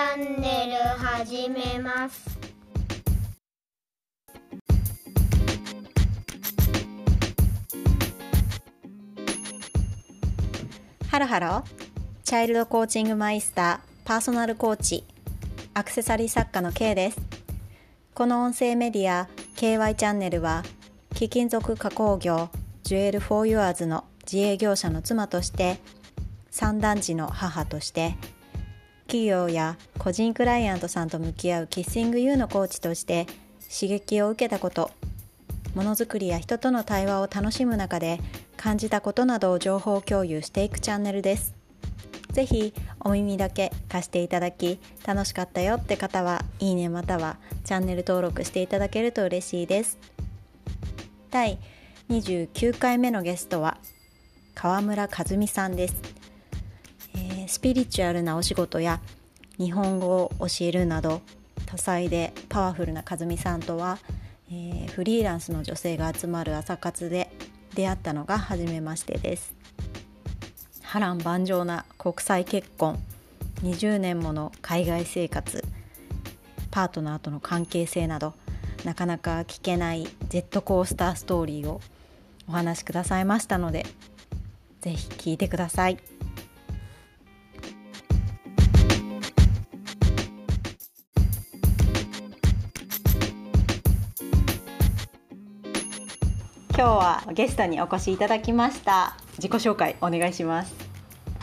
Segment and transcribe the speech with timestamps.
[0.00, 2.38] ャンネル始めます。
[11.10, 11.64] Hello hello。
[12.24, 15.04] チャイルドコーチングマイスターパーソナルコーチ。
[15.74, 17.20] アクセサリー作家の K です。
[18.14, 20.62] この音声メディア KY チャンネルは
[21.14, 22.48] 貴金属加工業
[22.84, 25.78] ジュエル・フォー・ユアーズの自営業者の妻として
[26.50, 28.16] 三男児の母として
[29.10, 33.26] 企業や個人クライアントさんと向き合うキッシング U のコーチとして
[33.62, 34.92] 刺激を受けたこと
[35.74, 38.20] ものづくりや人との対話を楽しむ中で
[38.56, 41.56] 感じたことなどを情報共有していくチャンネルです。
[42.30, 49.98] ぜひお耳だけ貸していただき楽しかったよって方はいいねまたはチャンネル登録していただけると嬉しいです。
[51.32, 51.58] 第
[52.10, 53.78] 29回目のゲストは
[54.54, 56.19] 川村和美さんです、
[57.50, 59.00] スピリチュアルなお仕事や
[59.58, 61.20] 日本語を教えるなど
[61.66, 63.98] 多彩でパワフルな和美さんとは、
[64.48, 67.28] えーフリーランスの女性が集まる朝活で
[67.74, 69.52] 出会ったのが初めましてです。
[70.82, 73.00] 波乱万丈な国際結婚
[73.64, 75.64] 20年もの海外生活
[76.70, 78.34] パートナーとの関係性など
[78.84, 81.80] なかなか聞けないジェットコースターストーリーを
[82.48, 83.86] お話しくださいましたので
[84.82, 86.19] ぜひ聞いてください。
[96.80, 100.74] 今日はゲストにお越しいただきました自己紹介お願いします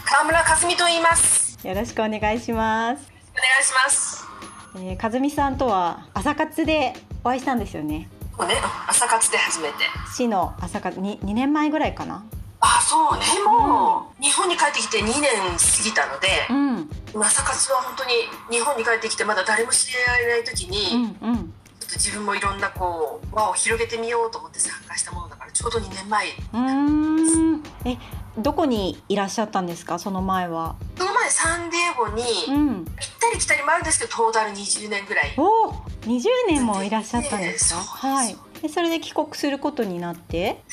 [0.03, 1.59] 川村和美と言います。
[1.63, 4.25] よろしくお願いしますお願いします。
[4.77, 6.93] えー、和美さんとは朝活で
[7.23, 8.55] お会いしたんですよねもうね、
[8.88, 9.75] 朝活で初めて。
[10.11, 12.25] 市の朝活に2年前ぐらいかな
[12.59, 13.23] あ、そうね。
[13.45, 16.89] もう、日本に帰ってきて2年過ぎたので、うん
[17.23, 18.14] 朝活は本当に
[18.49, 21.53] 日本に帰ってきてまだ誰も知り合いない時に、うんうん
[21.87, 26.27] っと自分もいろんなこう輪を広げてみようと思って参加したものだからちょうど2年前。
[26.27, 26.59] うー
[27.55, 27.64] ん。
[27.86, 27.98] え
[28.37, 29.97] どこにいらっしゃったんですか？
[29.97, 30.76] その前は。
[30.97, 32.86] その前サンディエゴにうん行っ
[33.20, 35.33] たり来たりもあるんですけどトータル20年ぐらい。
[35.37, 37.81] おお20年もいらっしゃったんですか？
[37.81, 38.05] そうです。
[38.05, 38.37] はい。
[38.61, 40.64] でそれで帰国することになって、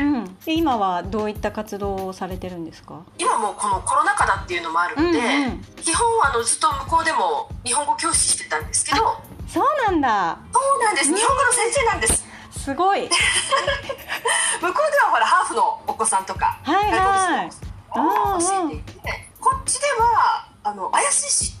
[0.00, 3.02] うん、で今はどういった活動をされてるんですか？
[3.18, 5.60] 今もうこのコロナ禍だっていうのもあるので、うんうん。
[5.82, 9.16] 基本はあのずっと向こうでも日本語教師してたんですけど
[9.54, 10.36] そうなんだ。
[10.52, 11.14] そうなんです。
[11.14, 12.26] 日本語の先生なんです。
[12.58, 13.02] すごい。
[14.60, 17.50] 向こうではほらハーフのお子さんとかはいはい。
[17.94, 21.54] 教えていてこっちではあの怪しいし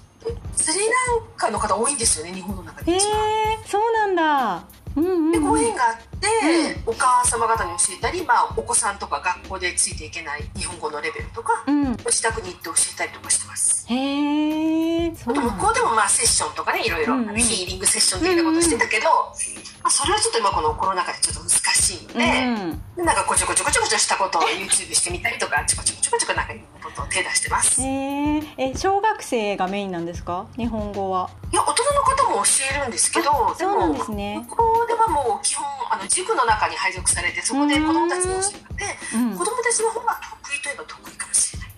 [0.56, 0.88] スリラン
[1.36, 3.14] カの方多いんですよね日本の中で一番。
[3.64, 4.64] そうなんだ。
[4.96, 6.13] うんうん、でうん、ご縁があって、
[6.86, 13.86] お母様方に教えたり、まあ、お子さんとか学校でついていけない日本語のレベルとか、うんご自宅に行って教えたりとかしてます。
[13.88, 27.82] へえそあとう向こうでもまあセッションとかねいろいろ、うんうんヒーリングセッション的なことしてたけど、まあ、それはちょっと今このコロナ禍でちょっと難しいので,、うんでなんかこちょこちょこちょこちょしたことを YouTube してみたりとかちょこちょこちょこちょこなんかいろんなことを手出してます。
[27.82, 38.84] へええ小学生がメインなんですか日本語はいや大人の方も教えるんですけどですね向こうではもう基本あの塾の中に配属されてそこで子供たちに教えて
[39.16, 39.36] うん。
[39.36, 41.68] 子供たちの方が得意といえば得意かもしれない。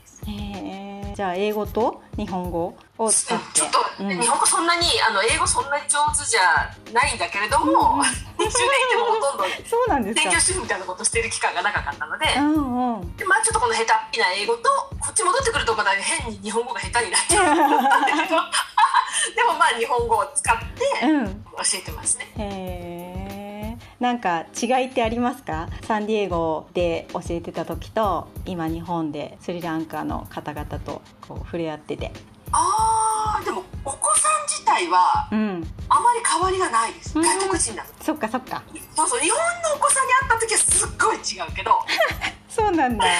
[1.02, 1.16] です。
[1.16, 3.44] じゃあ英語と日本語を使って。
[3.54, 4.20] ちょっと、うん。
[4.20, 7.98] 日本語そんなにあの英語そんなに上手じゃないんだけれども、うん。
[8.00, 8.52] うん20年い
[8.90, 10.22] てもほとんど そうなんですか。
[10.22, 13.16] 専業主婦みたいなことしてる期間が長かったので,、うんうん。
[13.16, 14.68] でまあちょっとこの下手っぴな英語と
[15.00, 18.36] こっち戻ってくるとまだ変に日本語が下手になっちゃうんだけど。
[19.34, 20.56] でもまあ日本語を使っ
[21.00, 21.44] てうん。
[21.44, 22.26] 教えてますね。
[22.26, 22.95] へえ
[24.00, 25.68] なんか違いってありますか？
[25.86, 32.12] サンディエゴで教えてた時と今日本でスリランカの方々とこう触れ合ってて。
[32.52, 35.66] あーでもお子さん自体はうん。
[35.88, 37.18] あまり変わりがないです。
[37.18, 37.24] うん。
[37.24, 38.62] 外国人なのそっかそっか。
[38.94, 39.44] そうそう日本の
[39.76, 41.72] お子さんに会った時はすっごい違うけど。
[42.48, 43.04] そうなんだ。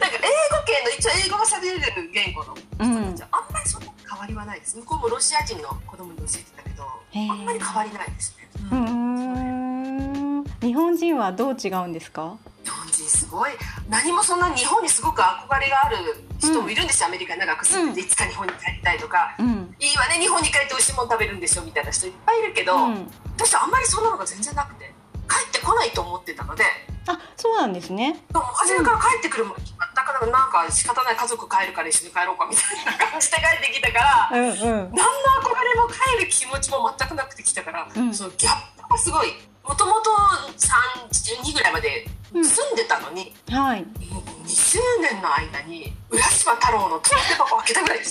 [0.00, 4.76] なんか英語圏の一応英語が喋れる言語の人たちはあんまりそんな変わりはないです。
[4.76, 10.44] 向こうもロシア人の子供に教えてたけどあんまり変わりないですね、うーん。
[10.60, 12.36] 日本人はどう違うんですか？
[12.64, 13.50] 日本人すごい。
[13.88, 15.96] 何もそんな日本にすごく憧れがある
[16.38, 19.46] 人もいるんですよ、アメリカに長く住んでて、いつか日本に帰りたいとか、うん。
[19.80, 23.10] いいわね日本に帰って美味しいもの食べるんでしょみたいな人いっぱいいるけど、うん。
[23.36, 24.89] 私はあんまりそんなのが全然なくて
[25.30, 26.64] 帰ってこないと思ってたので。
[27.06, 28.22] あそうなんですね。
[28.34, 29.56] 初めから帰ってくるもん。
[29.56, 34.54] だからなんか仕方ない家族帰るから一緒に帰ろうかみたいな感じで帰ってきたから、うんうん。
[34.54, 34.98] 何の
[35.40, 38.14] 憧れも帰る気持ちも全くなくて来たから、うん。
[38.14, 39.32] そのギャップがすごい
[39.64, 40.10] もともと
[40.58, 43.82] 32ぐらいまで住んでたのに、はい。
[44.10, 48.04] もう20年の間に浦島太郎のトマテ箱開けたぐらい違う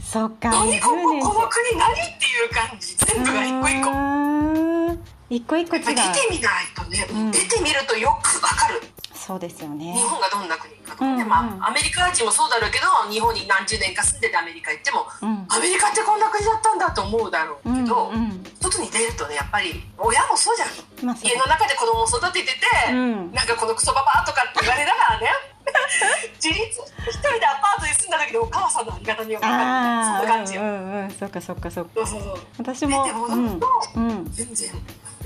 [0.00, 2.96] そっか何ここ20年この国何っていう感じ。
[2.96, 4.81] 全部が一個一個
[5.32, 5.84] 一個一個違う。
[5.84, 5.96] 出て
[6.30, 7.30] みないとね、うん。
[7.30, 8.82] 出てみるとよくわかる。
[9.14, 9.94] そうですよね。
[9.94, 11.28] 日本がどんな国かとかね、うんうん。
[11.28, 15.46] まあ、アメリカ人もそうだろうけど日本に何十年か住んでてアメリカ行ってもうん。
[15.48, 18.44] アメリカってこんな国だったんだと思うだろうけど、うんうん。
[18.60, 21.06] 外に出るとねやっぱり親もそうじゃん。
[21.06, 23.32] まあ家の中で子供を育ててて、うん。
[23.32, 25.30] なんかこのクソババアとかって言われながらね
[26.42, 26.60] 自立
[27.08, 29.62] 一人でアパートに住んだ時のお母さんのあり方には分かる。
[30.04, 31.10] そんあな感じよ、あうんうんうん。
[31.12, 31.90] そっかそっかそっか。
[31.94, 32.38] そうそうそう。
[32.58, 33.04] 私も
[33.94, 34.26] うん。
[34.32, 34.68] 全然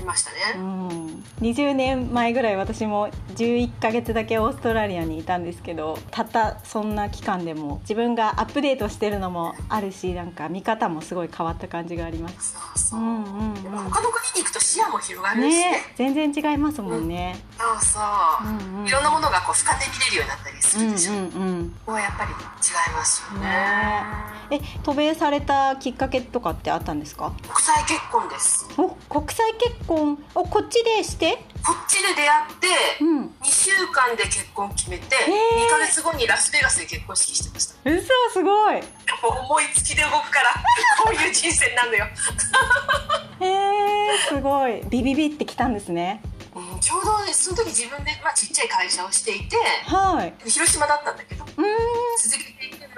[0.01, 12.53] いましたね、うん、20年前ぐらい私も11ヶ月だけオーストラリアにいたんですけどたったそんな期間でも自分がアップデートしてるのもあるしなんか見方もすごい変わった感じがあります。
[12.53, 12.99] そうそう。
[12.99, 15.55] う、んうんでも他の国に行くと視野も広がるし。
[15.55, 17.37] ねね全然違いますもんね。
[17.57, 18.87] そうそう、うんうん。
[18.87, 21.69] いろんなものがこう俯瞰で見れるようになったりすうんるでしょ、うんうん。
[21.85, 22.37] ここはやっぱり違い
[22.95, 23.47] ますよね。
[23.47, 24.79] ねえ。
[24.83, 27.31] 渡米されたきっかけとかってあったんですか？
[27.47, 28.67] 国際結婚です。
[28.77, 31.37] お国際結婚おこっちでして？
[31.65, 32.55] こっちで出会っ
[32.99, 33.25] て、うん。
[33.41, 38.01] 2週間で結婚決めて、へー2ヶ月後にラスベガスで結婚式してました嘘
[38.33, 38.75] すごい。
[38.75, 40.53] もう思いつきで動くから
[41.03, 42.05] こういう人生なんだよ、
[43.41, 43.45] へ
[44.15, 46.21] えすごいビビビってきたんですね。
[46.55, 49.55] うん、ちょうどねその時自分で、まあ、ちっちゃい会社をしていて
[49.85, 50.33] はい。
[50.49, 51.67] 広島だったんだけどうーん。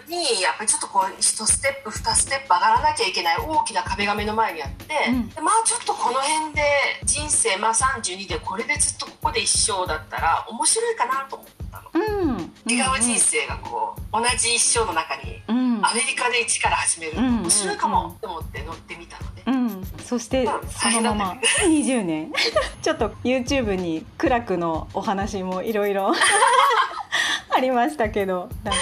[0.09, 5.29] にやっぱりちょっとこう1ステップ2ステップ上がらなきゃいけない大きな壁が目の前にあって、うん。
[5.29, 6.61] でまあちょっとこの辺で
[7.06, 12.06] 人生、まあ、32でこれでずっとここで一生だったら面白いかなと思ったの。
[12.06, 12.39] うん。
[12.67, 15.85] 違う人生がこう同じ一生の中にうん。
[15.85, 17.41] アメリカで一から始めるうん。
[17.41, 21.38] 面白いかもと思って乗ってみたので、うん、そしてうんそのまま。
[21.67, 22.33] 20年。
[22.81, 26.11] ちょっと YouTube に苦楽のお話もいろいろ
[27.56, 28.79] ありましたけどなんか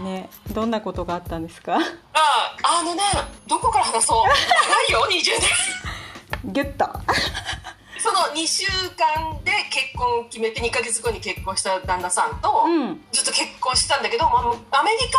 [0.00, 1.76] ねどんなことがあったんですか？
[1.76, 1.80] あ
[2.80, 3.02] あのね
[3.46, 4.24] どこから話そう。
[4.26, 4.32] 長
[4.88, 6.86] いよ 20年ギュッと。
[7.98, 8.66] その2週
[8.98, 13.04] 間で結婚を決めて2ヶ月後に結婚した旦那さんと、うん。
[13.12, 14.38] ずっと結婚してたんだけど、ま
[14.72, 15.10] あ、アメリカに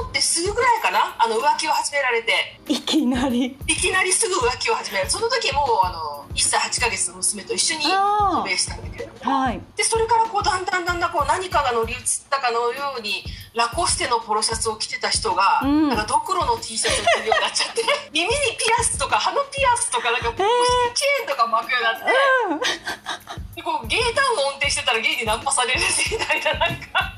[0.00, 1.16] 戻ってすぐぐらいかな。
[1.18, 2.60] あの浮気を始められて。
[2.68, 3.56] いきなり。
[3.66, 9.30] いきなりすぐ浮気を始められるその時もうあの1歳8ヶ月の娘と一緒に渡米したんだけれど。
[9.30, 9.60] はい。
[9.74, 13.24] でそれからこうだんだんだんだんこう何かが乗り移ったかのように
[13.56, 15.88] ラコステのポロシャツを着てた人が、うん。
[15.88, 17.82] なんかドクロの T シャツを着るようになっちゃって
[18.12, 27.16] 耳にピアスとか歯のピアスとかなんかチェーンとか巻くようになって、でこうゲイタウンを運転してたらゲイにナンパされるみたいななんか。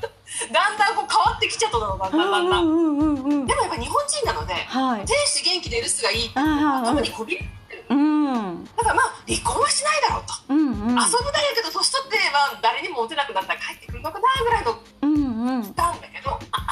[0.53, 2.63] だんだんこう変わってきちゃったのだんだんだんだん。
[2.63, 3.41] うんうんうん。
[3.41, 5.05] うんでもやっぱ日本人なのではい。
[5.05, 8.65] 天使元気で留守がいいって頭にこびってるうん。
[8.77, 10.33] だからまあ離婚はしないだろうと。
[10.47, 10.95] うんうん。
[10.95, 15.17] 遊ぶだけど年取って、まあ、誰にもモテなくなったら帰ってくるのかなぐらいのうんう
[15.59, 15.73] ん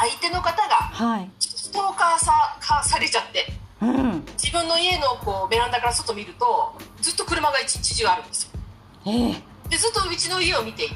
[0.08, 3.46] 相手の方がはストーカーさかされちゃって。
[3.82, 4.26] うん。
[4.38, 8.50] 自分の家のこうベランダから外見るとずっと車が一日中あるんですよ。
[9.06, 10.96] えーでずっとうちの家を見ていて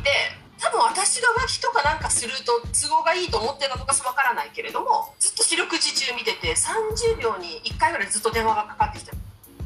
[0.58, 9.12] 多分私が浮気とかなんかすると都合がいいと思ってるのかわからないけれどもずっと四六時中見てて30秒に1回ぐらいずっと電話がかかってきて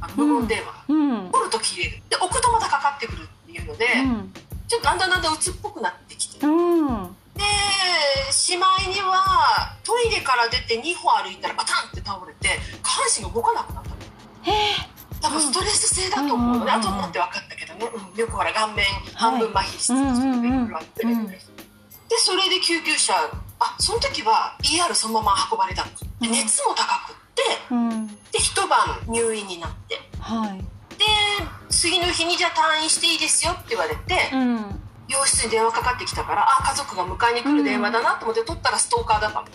[0.01, 0.65] あの無言電話。
[0.65, 1.31] が、うん。
[1.31, 2.01] 取ると切れる。
[2.09, 4.33] で置くとまたかかってくるっていうので、うん。
[4.67, 6.45] ちょっとだんだんだんだん鬱っぽくなってきて。
[6.45, 6.49] う
[6.91, 7.43] んで
[8.31, 13.95] しまいにはトイレから出て2歩歩いたらバタンって倒れて下半身が動かなくなったの。
[15.21, 21.37] 多分ストレス性だと思うのね、うん後になって分かったけどね、うん、よくほら顔面半分麻痺してうんる人とかいろいろあってねうんで
[22.17, 23.13] それで救急車
[23.59, 25.91] あその時は ER そのまま運ばれたの。
[26.21, 26.31] でうん。
[26.31, 28.07] 熱も高くってうん。
[28.07, 29.99] で一晩入院になって。
[30.19, 30.59] はい。
[30.97, 31.05] で
[31.69, 39.47] 次の日にじゃあ退院していいですよって言われて、うん病室に電話かかってきたからあ家族が迎えに来る電話だなと思って取ったらストーカーだったの、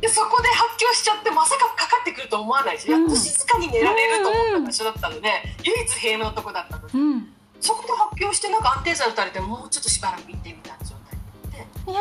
[0.00, 3.02] でそこで発狂しちゃってまさかかかってくると思わないし、うん。
[3.02, 5.28] やっと静かに寝られると思った場所だったので、
[5.64, 6.88] 唯一平のとこだったの。
[6.88, 7.28] でうん。
[7.60, 11.90] そこで発狂してなんか安定剤打たれてもうちょっとしばらく行ってみたいな状態になって。
[11.90, 12.00] いや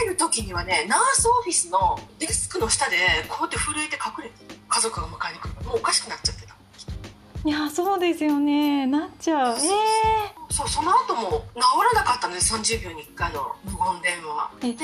[0.00, 2.96] 帰る時にはねナースオフィスのデスクの下で
[3.28, 4.36] こうやって震えて隠れて
[4.68, 6.39] 家族が迎えに来るもうおかしくなっちゃって
[7.44, 8.86] いやそうですよね。
[8.86, 9.56] なっちゃう。
[9.56, 9.60] え
[10.50, 11.60] そうその後も治
[11.94, 14.50] らなかったので30秒に1回の無言電話。
[14.62, 14.72] え。
[14.72, 14.76] で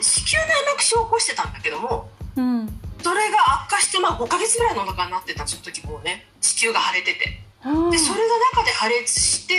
[0.00, 2.80] 子宮内膜症を起こしてたんだけどもえうん。
[3.02, 7.42] それが悪化してまあ5ヶ月ぐらいのお腹になってたその時もうね子宮が腫れてて。
[7.66, 9.54] うんでそれが中で破裂して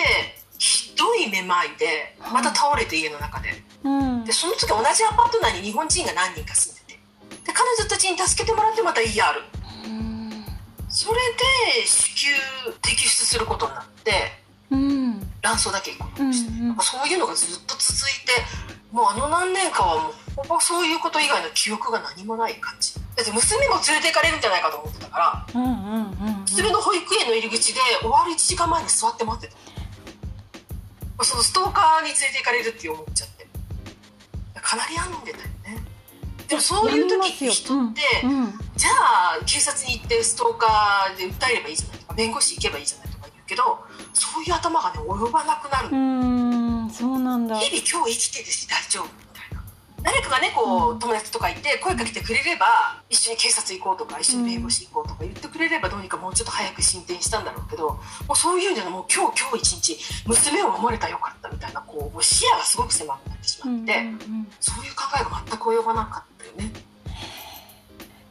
[0.57, 3.49] ひどいめまいでまた倒れて家の中で。
[3.83, 4.25] うん。
[4.25, 6.99] でその時同じアパート内に日本人が何人か住んでて。
[7.45, 9.05] で彼女たちに助けてもらってまた ER
[9.37, 9.60] うん
[10.91, 11.19] それ
[11.81, 12.37] で子宮
[12.81, 14.11] 摘出することになって
[14.69, 15.19] うん。
[15.41, 16.77] 卵巣だけ行くことにして、うんうん。
[16.79, 18.33] そういうのがずっと続いて
[18.91, 22.93] もうあの何年かはもうほぼそういうこと以外の記憶が何もない感じ。
[23.15, 29.55] だって娘も連れて行かれるんじゃないかと思ってたからうんうんうん娘の保育園の入り口で終わる1時間前に座って待って
[31.17, 31.23] た。
[31.23, 33.47] そのストーカーに連れて行かれるって思っちゃって。
[34.61, 35.39] かなり病んでた
[36.51, 38.43] でもそういう時って人って、うん。
[38.43, 38.51] うん。
[38.75, 38.89] じゃ
[39.39, 43.79] あ警察に行ってストーカーで訴えればいいじゃないとか弁護士行けばいいじゃないとか言うけど
[44.13, 47.57] そういう頭がね及ばなくなる、うーんそうなんだ。
[47.57, 49.30] 日々今日生きてるし大丈夫
[50.03, 57.99] 誰かがねこう、友達とかいて声かけてくれれば一緒に警察行こうとか一緒に弁護士行こうとか言ってくれればどうにかもうちょっと早く進展したんだろうけども
[58.33, 63.93] うそういうんじゃないもう今日今日一日娘を守れたらよかったみたいなこうもう視野がすごく狭くなってしまって、
[64.59, 66.71] そういう考えが全く及ばなかったよね。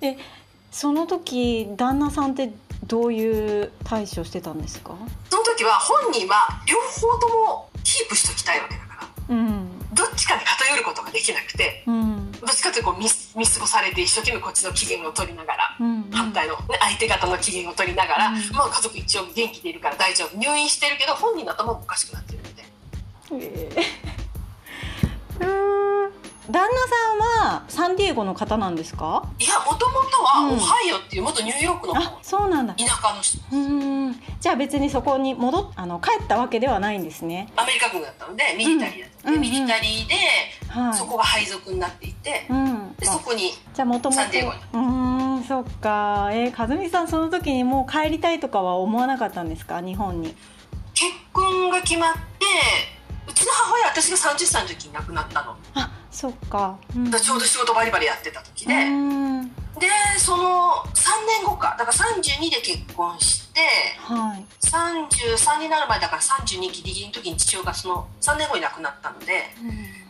[0.02, 0.16] え
[0.72, 2.52] その時旦那さんって
[2.86, 4.94] どういう対処してたんですか？
[5.28, 9.36] その時は本人は両方ともキープしときたいわけだから。
[9.36, 12.32] うんどっちかに偏ることができなくてうん。
[12.32, 16.10] どっちかというとこう見見過ごされて一生懸命こっちの機嫌を取りながら、うん。
[16.10, 18.34] 反対の、ね、相手方の機嫌を取りながら、うん。
[18.56, 22.64] まあ、家族一応元気でいるから大丈夫入院してるけど本人の頭もおかしくなってるので
[23.32, 25.44] えー。
[25.44, 26.19] うーん
[26.50, 29.24] 旦那さんはサンディエゴの方なんですか？
[29.38, 30.54] いやもともとはうん。
[30.54, 32.74] オハイオっていう元ニューヨークのあそうなんだ。
[32.74, 37.52] 田舎の人うーんじゃあ別にそこに戻っあの帰ったわけではないんですね。
[37.56, 40.14] アメリカ軍だったのでミリタリーだったので、うんミリタリーで
[40.68, 40.94] はい。
[40.94, 42.94] そこが配属になっていて、うん。
[42.96, 44.58] でそこにじゃあもともとサンディエゴに。
[44.72, 46.30] うーんそっか。
[46.32, 49.80] えー、和美さんその時にもう帰りたいとかは思わなかったんですか？
[49.80, 50.34] 日本に。
[50.94, 52.20] 結婚が決まって
[53.28, 55.56] うちの母親私が30歳の時に亡くなったの。
[55.74, 59.86] あそっか、うん、ちょうど仕事バリバリやってた時で、で
[60.18, 61.76] その3年後か。
[61.78, 63.60] だから32で結婚して
[63.98, 64.44] はい。
[64.60, 69.50] 33になる前だから32ギリギリの時に父親がその3年後に亡くなったので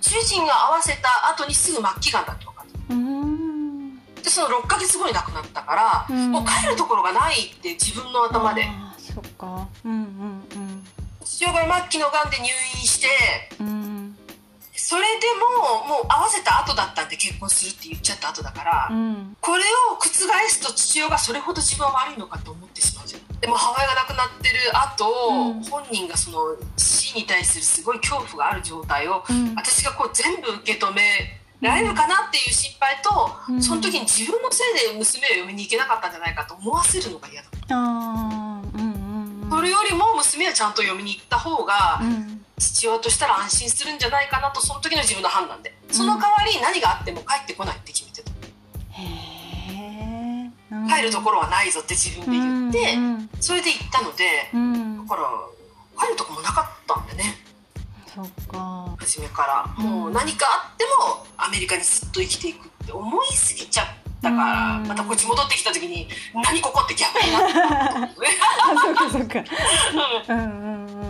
[0.01, 4.01] 主人が合わせた後にすぐ末期がんだって分かっうーん。
[4.17, 6.33] たでその6ヶ月後に亡くなったから、うん。
[6.33, 8.65] もう帰るところがないって自分の頭で。
[8.99, 9.67] そっか。
[9.85, 10.83] うんうん
[11.25, 12.51] 父親が末期のがんで入院
[12.83, 13.09] して
[13.61, 13.80] うんうん
[14.91, 19.37] それでももう合わせた後だったんで結婚するって言っちゃった後だから、うん。
[19.41, 20.09] これを覆
[20.49, 23.39] すと父親がそれほど自分は悪いのかと思ってしまうじゃん。
[23.39, 25.07] でも母親が亡くなってる後、
[25.55, 25.63] うん。
[25.63, 29.55] 本人がその死に対するすごい恐怖がある状態を、うん。
[29.55, 33.63] 私がこう全部受け止められるかなっていう心配と、うん。
[33.63, 38.77] その時に自分のせいで娘を嫁に行けなかったんじゃないかと思わせるのが嫌だ、あー。
[38.77, 39.51] うんうんうん。
[39.51, 45.75] それよりも娘はちゃんと嫁に行った方が、うん父親としたら安心するんじゃないかなとその時の自分の判断で。
[45.91, 48.31] その代わり何があっても帰ってこないって決めてた、
[48.93, 50.51] へえ
[50.89, 54.25] 帰るところはないぞって自分で言って、うんそれで行ったので、
[54.55, 54.73] うん。
[54.73, 57.35] うんだから帰るとこもなかったんでね。
[58.15, 58.95] そっか。
[58.99, 59.91] 初めから、うん。
[59.91, 63.87] もう何かあってもアメリカにずっと生きていくって思いすぎちゃっ
[64.23, 64.87] たから、うん。
[64.87, 66.09] またこっち戻ってきた時に
[66.45, 68.13] 「何ここ?」って逆になったのね
[68.63, 69.45] あそっかそっか。
[70.29, 71.10] うんう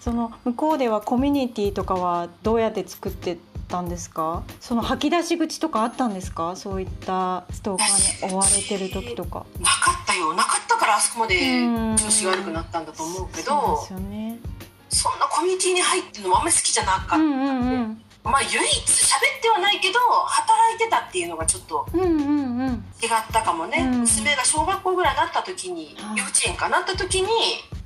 [0.00, 3.36] その向こうではコミュニティとかはどうやって作って
[3.68, 4.42] たんですか？
[4.60, 6.56] その吐き出し口とかあったんですか？
[6.56, 9.46] そういったストーカーに追われてる時とか。
[9.60, 10.34] なかったよ。
[10.34, 11.96] なかったからあそこまでうん。
[11.96, 14.38] 調子が悪くなったんだと思うけそうどですよね。
[14.88, 18.02] そんなコミュニティに入ってるのもあんまり好きじゃなかった、うんうんうん。
[18.24, 24.00] まあ唯一喋ってはないけど働いてたっていうのがちょっとうんうんうん違ったかもね、うん。
[24.00, 27.28] 娘が小学校ぐらいになった時に、はい幼稚園かなった時に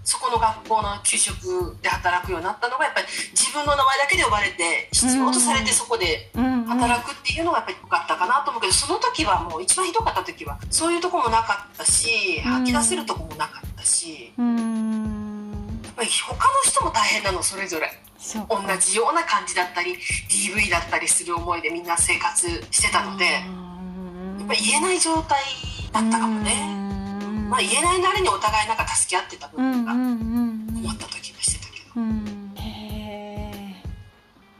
[0.04, 12.52] そこの学校の給食で働くようになったのがやっぱり自分の名前だけで呼ばれて必要とされてそこで働くっていうのがやっぱり良かったかなと思うけどその時はもう一番ひどかった時はそういうとこもなかったしうん。
[12.52, 14.32] 吐き出せるとこもなかったし。
[14.36, 17.88] やっぱり他の人も大変なのそれぞれ。
[18.48, 19.96] 同じような感じだったり
[20.28, 25.42] DV だったりする思いでみんな生活してたのでやっぱり言えない状態
[25.92, 26.83] だったかもね。
[27.48, 32.54] まあ、言えないなりにお互いなんか助け合ってた部分がうんうんうんうん困った時はしてたけど、うん。
[32.56, 33.82] へ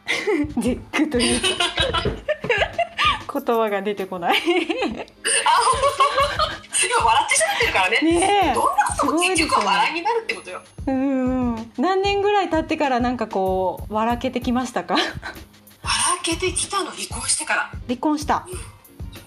[0.06, 1.48] え絶句というか。
[3.46, 4.38] 言葉が出てこない。
[4.46, 4.54] 今
[7.04, 8.00] 笑ってしゃってるからね。
[8.02, 8.54] ねえ。
[8.54, 10.60] どんなことも結局は笑いになるってことよ。
[10.86, 14.94] うんうん何年ぐらい経ってからなんかこう笑けてきましたか？
[14.94, 15.04] 笑
[16.22, 17.70] けてきたの離婚してから。
[17.88, 18.46] 離婚した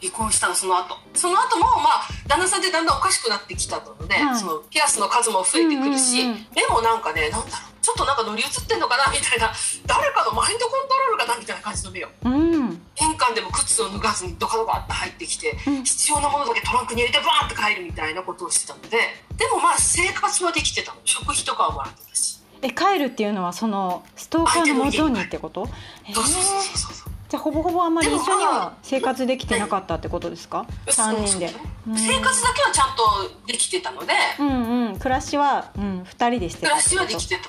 [0.01, 0.95] 離婚したのその後。
[1.13, 4.39] その後もまあ旦那さんってだんだんおかしくなってきたので、はい。
[4.39, 6.47] そのピアスの数も増えてくるし、うんうんうん。
[6.55, 9.49] 目もなんかねなんだろうちょっとなんか乗り移ってんのかなみたいな
[9.85, 12.09] 誰かのマインドコントロールかなみたいな感じの目よ。
[12.25, 12.81] うん。
[12.95, 15.83] 玄関でも靴を脱がずにドカドカって入ってきて、うん。
[15.83, 18.89] 必要なものだけトランクに入れてバーンって帰るみたいなことをしてたので
[19.37, 20.99] でもまあ生活はできてたの。
[21.05, 22.39] 食費とかはもらってたし。
[22.61, 25.69] え帰るっていうのはそのスストーカーのもとにってこと？
[26.05, 26.13] えー。
[26.13, 31.49] そうそうそうそうそうじゃあほぼほぼあんまり一緒には生活できてなかったってことですか？3人で。
[31.49, 33.03] そうそう生活だけはちゃんと
[33.45, 34.13] できてたので。
[34.39, 34.97] うんうん。
[34.97, 36.95] 暮らしは、うん、2人でして暮らたってこと？
[36.95, 37.43] しはできてた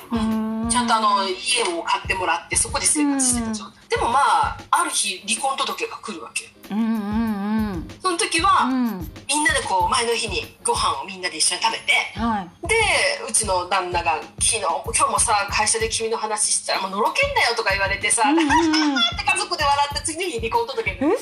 [0.71, 3.73] ちゃんとあの家を買ってもらってそこで生活してた状態。
[3.89, 6.53] でもまあある日離婚届が来るわけ。
[6.71, 7.38] うんうん
[8.03, 9.11] その時は、うん。
[9.29, 12.67] みんなでこう前の日にご飯をみんなで一緒に食べてはい。
[12.67, 12.75] で
[13.29, 18.49] うちの旦那が「昨日今日もさ会社で君の話したらもうのろけんだよ」とか言われてさ、うんうんうん。
[18.49, 21.17] って家族で笑って次の日離婚届がうっ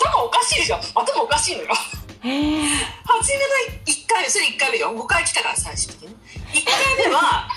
[0.00, 1.68] 頭おかしいじゃん頭おかしいのよ。
[2.22, 3.44] 初めの
[3.86, 4.90] 1回目それ1回目よ。
[4.90, 6.16] 5回来たから最初的に。
[6.52, 7.48] 1回目は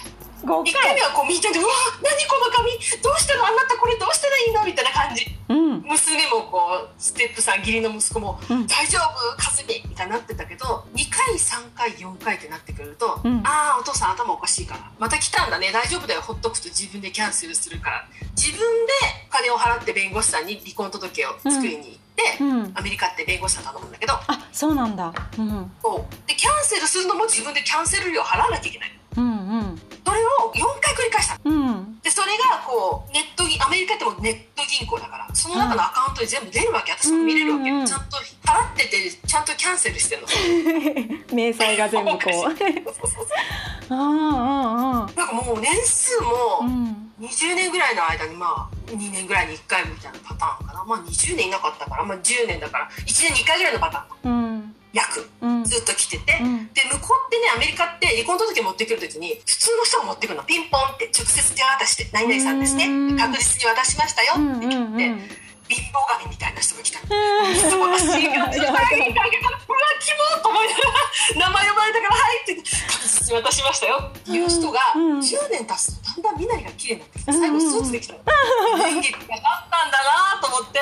[0.44, 1.70] 5 1回目はこうみんなで「うわ
[2.02, 2.72] 何この髪？
[3.02, 3.46] どうしたの？
[3.48, 5.26] あなたこれどうしたらいいの?」みたいな感じ。
[5.50, 5.59] うん
[5.90, 13.42] 娘もこうステップさん義理の息子もうん「大丈夫かすみ」みたいになってたけど2回3回4回ってなってくると「うん。
[13.44, 18.94] ああお父さん頭おかしいからまた来たんだね大丈夫だよほっとくと自分でキャンセルするから」自分で
[19.28, 22.72] お金を払って弁護士さんに離婚届を作りに行って、うん。
[22.76, 25.12] アメリカって弁護士さん頼むんだけどあそうなんだ。
[25.38, 25.72] うん。
[25.82, 26.28] そう。
[26.28, 29.00] でキャンセルするのも自分でキャンセル料払わなきゃいけない。
[29.18, 31.38] うんそれを4回繰り返した。
[31.46, 31.68] のうん。
[31.68, 37.82] うんでそれがこうネット銀アメリカってもうネット銀行だからその中のアカウントに全部出るわけ私も見れるわけうんうん。
[37.82, 40.28] うんちゃんと払っててちゃんとキャンセルしてんの。
[41.36, 43.94] 明細が全部こう。
[43.94, 47.12] なんかもう年数もあうん。
[47.20, 50.84] 20年ぐらいの間にまあ2年ぐらいに1回みたいなパターンかな。
[50.86, 54.32] まあ20年いなかったからまあ10年だから1年に1回ぐらいのパターン。
[54.32, 54.49] うん
[54.94, 55.64] 約うん。
[55.64, 56.68] ずっと来てて、うん。
[56.74, 60.44] で向こうってねアメリカって離婚届持ってくる時に普通の人が持ってくるの。
[60.44, 62.88] ピンポンって直接手渡して「何々さんですね。
[62.88, 63.18] うん。
[63.18, 65.30] 確実に渡しましたよ」うんって言って、うんうん
[65.70, 67.06] 貧乏神みたいな人が来たの。
[67.06, 75.20] 忙しいから、ちょっと会議にかけたら、うわ、キモと思いながら、名前呼ばれたから、はいって確実に渡しましたよっていう人が、うん。
[75.20, 77.40] 10年経つと、だんだん身なりが綺麗になってきて、うん。
[77.40, 78.20] 最後スーツできたの。
[78.88, 80.82] 演技があったんだなと思って、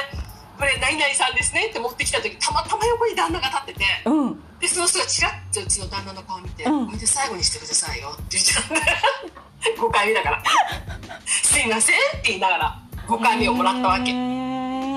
[0.58, 4.39] これ、何々さんですねって持ってきた時、たまたま横に旦那が立ってて、うん。
[4.60, 6.86] で、その人がチラッとうちの旦那の顔見て、うん。
[6.88, 10.43] これで最後にしてくださいよって言っちゃって、5回目だから、
[11.26, 14.12] すいませんって言いながら、5回目をもらったわけ。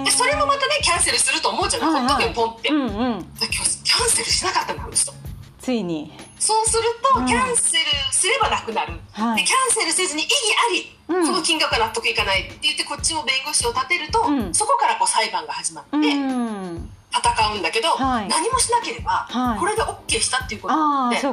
[0.05, 2.09] でそれもまたねキャンセルすると思うじゃない、はいはい。
[2.09, 2.87] ほっとくよポンって、うんう
[3.18, 3.23] ん。
[3.23, 5.12] キャンセルしなかったのあの人。
[5.61, 6.12] ついに。
[6.38, 7.27] そうすると、うん。
[7.27, 9.37] キャンセルすればなくなる、はい。
[9.37, 10.33] でキャンセルせずに意義
[10.68, 11.27] あり、うん。
[11.27, 14.55] この金額が納得いかないって言ってこっちも弁護士を立てると、うん。
[14.55, 16.90] そこからこう裁判が始まってうん。
[17.12, 18.29] 戦うんだけど、はい。
[18.29, 19.59] 何もしなければ、はい。
[19.59, 21.33] これで OK したっていうことで通っ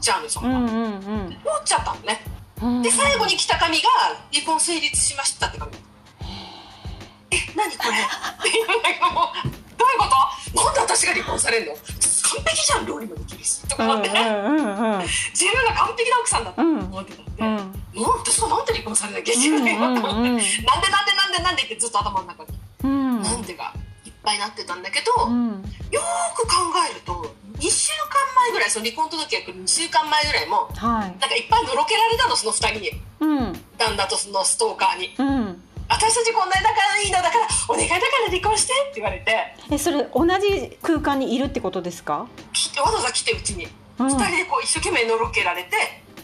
[0.00, 2.20] ちゃうのそのうんうん通っちゃったのね。
[2.62, 3.88] うんで最後に来た紙が
[4.32, 5.72] 離婚成立しましたって紙
[7.30, 7.96] え何これ？
[7.96, 8.00] っ
[8.42, 9.32] て言うんだけども
[9.76, 10.04] どういうこ
[10.52, 10.64] と？
[10.64, 11.76] なんで私が離婚されるの？
[11.76, 13.66] 完璧じゃん料理もできるし。
[13.68, 18.02] とかうん思って、うんうんうん自分が完璧な奥さんだと思ってたんで、うん。
[18.02, 22.48] もう私はなんで離婚されなきゃいけないのと思って、うんうんうんなんでなんでなんでなんでってずっと頭の中に、
[22.84, 23.22] うん。
[23.22, 23.72] なんでが
[24.04, 25.62] いっぱいになってたんだけど、うん。
[25.92, 26.52] よーく考
[26.90, 31.10] えると2週間前ぐらいその離婚届が来る2週間前ぐらいもはい。
[31.20, 32.90] なんかいっぱいのろけられたのその2人に。
[33.20, 33.52] うん。
[33.78, 35.14] 旦那とそのストーカーに。
[35.18, 39.54] うん私たちこんなに仲いいのだからお願いだから離婚してって言われて。
[39.70, 42.26] えそれ同じ空間にいるってことですか？
[42.52, 43.68] 来てわざわざ来てうちに、
[43.98, 44.06] うん。
[44.06, 45.76] 2人でこう一生懸命のろけられて。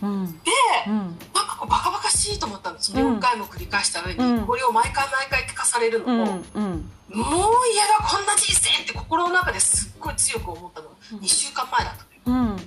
[0.03, 0.33] うん。
[0.43, 0.51] で、
[0.89, 0.95] うん。
[1.35, 4.47] なんかこうバカバカしいと思ったんですうん4回も繰り返した上に、うん。
[4.47, 10.89] これを毎回毎回聞かされるのうんも、う嫌だこんな人生って心の中ですっごい強く思ったの。
[10.89, 12.63] が2週間前だったので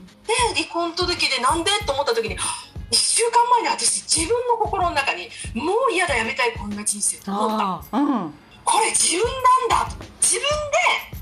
[0.61, 1.71] 離婚届でなんで？
[1.85, 2.74] と思った時にはぁ1
[3.15, 7.65] 週間前に私自分の心の中にもう嫌だやめたいこんな人生と思った。
[7.65, 8.33] ああうん。
[8.65, 9.23] これ自分
[9.69, 9.95] なんだ。
[9.95, 10.43] と自分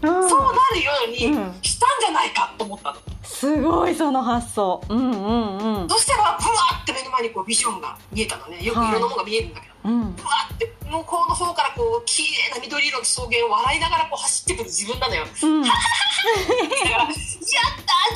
[0.01, 1.53] でうんそうなるようにうん。
[1.61, 4.81] したんじゃないかと思ったの、すごいその発想。
[4.89, 5.89] うんうんうん。
[5.89, 8.63] そしたらブワーって目の前にこうビジョンが見えたのね。
[8.63, 10.15] よくいろんなものが見えるんだけど、うん。
[10.15, 15.25] ブワーって向こうの方からこう綺麗な緑色の草原を笑いながらこう走ってくる自分なのよ。
[15.43, 15.61] うん。
[15.61, 17.11] だから「やったー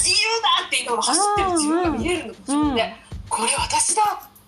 [0.01, 4.01] 自由だ!」って言いながら走ってる自分が見れるの自分で、うんこれ私だ、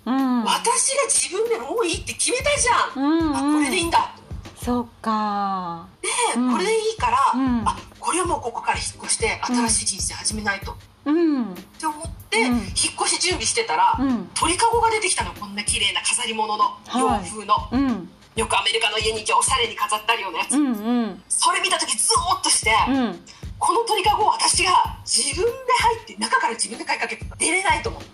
[0.05, 0.43] うん。
[0.43, 3.35] 私が自分でもういいって決めたじゃん、うん。
[3.35, 4.15] あこれでいいんだ。
[4.63, 5.87] そっか。
[6.01, 6.51] で、うん。
[6.51, 7.67] これでいいから、うん。
[7.67, 11.55] あこれはもうここから引っ越して新しい人生始めないと、っうん。
[11.77, 12.57] て思って、うん。
[12.57, 12.65] 引っ
[13.01, 14.29] 越し準備してたら、うん。
[14.33, 15.33] 鳥かごが出てきたの。
[15.33, 17.29] こんな綺麗な飾り物の洋はい。
[17.29, 18.09] 風の、うん。
[18.35, 20.71] よくアメリカの家におしゃれに飾ってあるようなやつ、うんう
[21.07, 21.23] ん。
[21.27, 23.19] それ見た時ゾーッとして、うん。
[23.59, 24.71] この鳥かごを私が
[25.05, 28.08] 自分で入って中から自分で買いかけて出れないと思って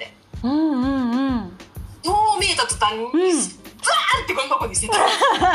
[0.45, 1.57] うんうんうん。
[2.03, 3.09] どう見えた途端に、ん。
[3.11, 3.29] ザー
[4.21, 5.45] ンってゴミ箱に捨てたこれで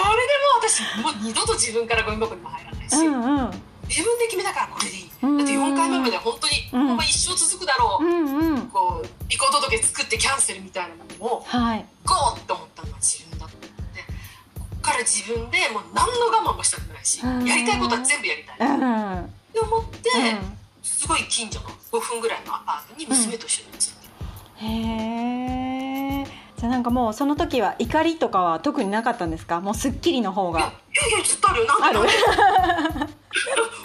[0.00, 3.50] もう私もう二度と自分からゴミ箱にも入らないし、うんうん。
[3.88, 11.84] 自分で決めたからこれでいい、うんだって4回目まで本当に、うんほんま一生続くだろう、うんうんこう離婚届作ってキャンセルみたいなものをはい。
[12.04, 13.68] ゴーって思ったのは自分だったので
[14.58, 15.58] こっから自分で。
[15.72, 17.44] もう何の我慢もしたくないし、うん。
[17.46, 18.80] やりたいことは全部やりたい、うっん。
[18.82, 20.08] うんて思って、
[21.02, 26.24] すごい近所の5分ぐらいのアパートに娘と一緒に住んで、へえ
[26.56, 29.60] じゃあなんかもうその時は怒りとかは特になかったんですか？
[29.60, 30.60] もうすっきりの方が。
[30.60, 30.72] いやい
[31.18, 31.66] やずっとあるよ。
[31.66, 32.02] なんある。
[32.02, 32.08] で？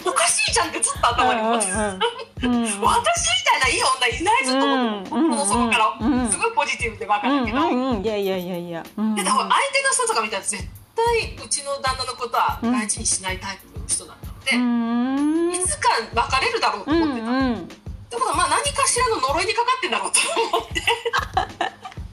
[0.08, 1.98] おかしいじゃんってずっと頭に思ってた、うん
[2.44, 2.64] うんうん。
[2.64, 8.84] 私みたいないい女いないぞと思って、うん心の底から、うんすごいポジティブでバカうんだけど、うんうんいやいやいやいや。
[8.96, 10.62] うんでだから相手の人とか見たら絶
[10.94, 15.54] 対うちの旦那のことは大事にしないタイプの人だったので、うん。
[15.54, 20.20] いつか別れるだろうとうん思ってた、うんってことはまあ何かしらの呪いにかかってんだろうと
[20.56, 20.82] 思って。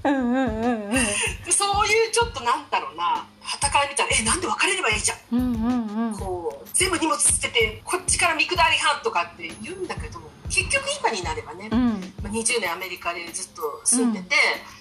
[0.09, 0.91] うんうんうんうん。
[0.91, 3.25] でそういうちょっとなんだろうな。
[3.41, 6.17] 傍から見たら「えなんで別れればいいじゃん」うんうんうん。
[6.17, 10.19] こう全部荷物捨ててこっちから見下り班とかって言うんだけど
[10.49, 11.94] 結局今になればね、うんまあ
[12.35, 14.35] 20年アメリカでずっと住んでて、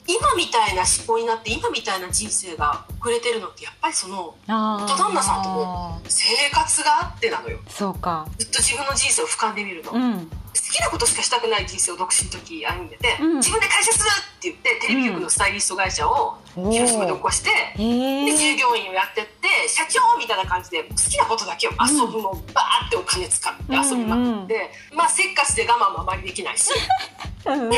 [0.07, 7.59] 今みたいな思考になって今みたいな人生が遅れてるのってやっぱりそのあ元旦那さんとも生活があってなのよ。
[7.69, 8.27] そうか。
[8.39, 10.31] ずっと自分の人生を俯瞰で見ると、好うん。
[10.75, 13.37] きなことしかしたくない人生を独身の時歩んでて、うん。
[13.37, 19.34] 自分で会社するって言ってテレビ局のスタイリスト会社を広島で起こして、へで従え業員をやってって
[19.69, 26.71] 社長みたいな感じで好きなことだけを遊ぶの、バーってお金使って遊びまくって、まあせっかちで我慢もあまりできないし。
[27.47, 27.71] うんうんうん。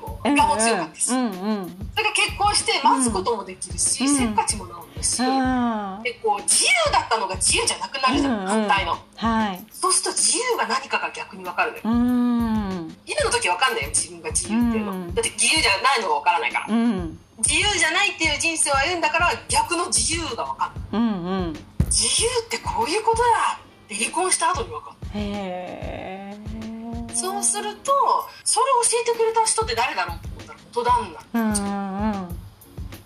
[0.00, 1.86] もう我も強かったし、うんうん
[2.20, 4.16] 結婚して待つこともできるし、うん。
[4.16, 6.02] せっかちも治るし、うん。
[6.02, 8.46] でこう自由だったのが自由じゃなくなるじゃん、うんうん。
[8.46, 8.98] 反対の。
[9.16, 9.64] はい。
[9.72, 11.82] そうすると自由が何かが逆に分かるのよ。
[11.84, 12.96] うん。
[13.06, 15.14] 今の時分かんないよ自分が自由っていうの、うん。
[15.14, 21.52] だって自由じゃないのが分からないから、うん自由じゃないっていう人生を歩んだから逆の自由が分かんないうんうん。
[21.86, 25.20] 自由ってこういうことだって離婚した後に分かる。
[25.20, 26.38] へえ。
[27.14, 27.92] そうすると
[28.44, 31.52] それを教えてくれた人って誰だろうと思ったら元旦那うん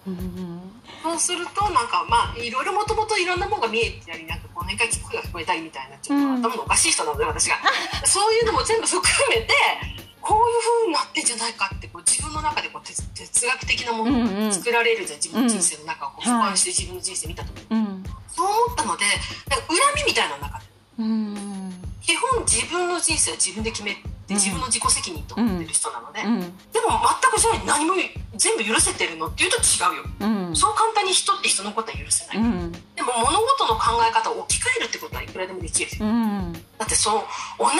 [0.07, 0.61] うんうん
[1.03, 1.89] そうするとなん。
[1.89, 6.43] かまあいろいろもともといろんなものが見えてたりなんかこう年会声が聞こえたりみたいなちょっとうん。
[6.43, 7.57] 頭のおかしい人なので私が
[8.05, 9.53] そういうのも全部含めて
[10.25, 18.05] こういう風になってんじゃないかってこう自分の中でこう哲哲学的なものが作られるじゃん、自分の人生の中をこううん俯瞰して自分の人生見た時に、うん。
[18.33, 19.05] そう思ったので
[19.49, 20.65] なんか恨みみたいなの中で
[20.99, 24.37] うん基本自分の人生は自分で決めてうん。
[24.37, 26.41] 自分の自己責任と思ってる人なので、うん。
[26.73, 27.93] でも全くそれに何も
[28.35, 30.05] 全部許せてるのっていうと違うよ。
[30.21, 30.57] うん。
[30.57, 32.39] そう簡単に人って人のことは許せない、
[33.05, 36.53] も物事の考え方を置き換えるってことはいくらでもできるうん。
[36.53, 37.25] だってその
[37.59, 37.71] 同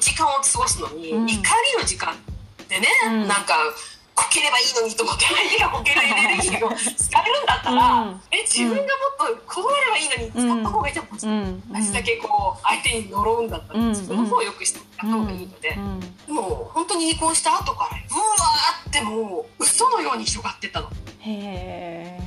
[0.00, 1.26] 時間を過ごすのに、うん。
[1.26, 1.42] 怒り
[1.78, 2.14] の時間
[2.68, 3.28] でね、うん。
[3.28, 3.54] なんか
[4.14, 8.20] こければいいのにと思って相手がこけるエネルギーを使えるんだったら、うん。
[8.30, 11.62] え自分がもっとこうやればいいのに使った方がいいじゃん、うん。
[11.72, 13.88] 私だけこう相手に呪うんだったら、うん。
[13.88, 16.00] 自分の方をよくしてやった方がいいので、うん。
[16.00, 20.88] でも本当に離婚した後からうわーってもう嘘のように広がってったの。
[21.20, 22.21] へえ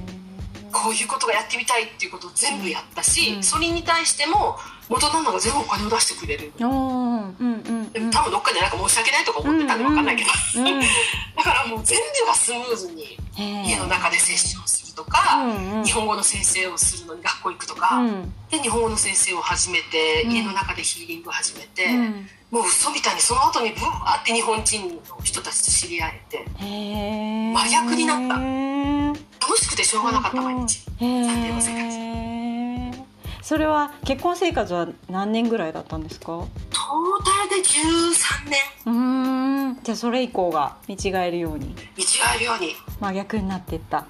[0.75, 3.43] こういうことがやってみたいっていうことを全部やったし、うん。
[3.43, 4.57] それに対しても
[4.89, 10.81] 元旦那が全部お金を出してくれる、うんうんでも多分どっかでなんか申し訳ないとか思ってたんで分かんないけど、うん
[11.35, 15.83] だからもう全部がスムーズに家の中でセッションするとか、うんうん。
[15.85, 18.33] 日本語の先生をするのに学校行くとか、うん。
[18.49, 20.31] で日本語の先生を始めて、うん。
[20.31, 26.65] 家の中でヒーリングを始めて、うんもう嘘みたいにその後にブワーって日本人の人たちと知り合えてへ
[27.49, 28.41] え真逆になった。
[28.41, 29.07] へ
[29.41, 30.79] 楽しくてしょうがなかった毎日。
[31.01, 36.25] え最低の生活それは結婚生活は何年ぐらいだったんですか？
[36.27, 36.47] トー
[37.25, 38.59] タルで13年。
[38.85, 39.83] うーん。
[39.83, 41.75] じゃあそれ以降が見違えるように。
[41.97, 42.73] 見違えるように。
[43.01, 44.05] 真逆になっていった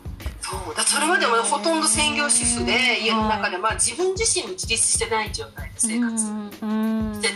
[0.45, 6.25] そうだそれまでもほとんど専業主婦で家の中で、まあ、自分自身も自立してない状態で生活。
[6.61, 7.33] うんしてて、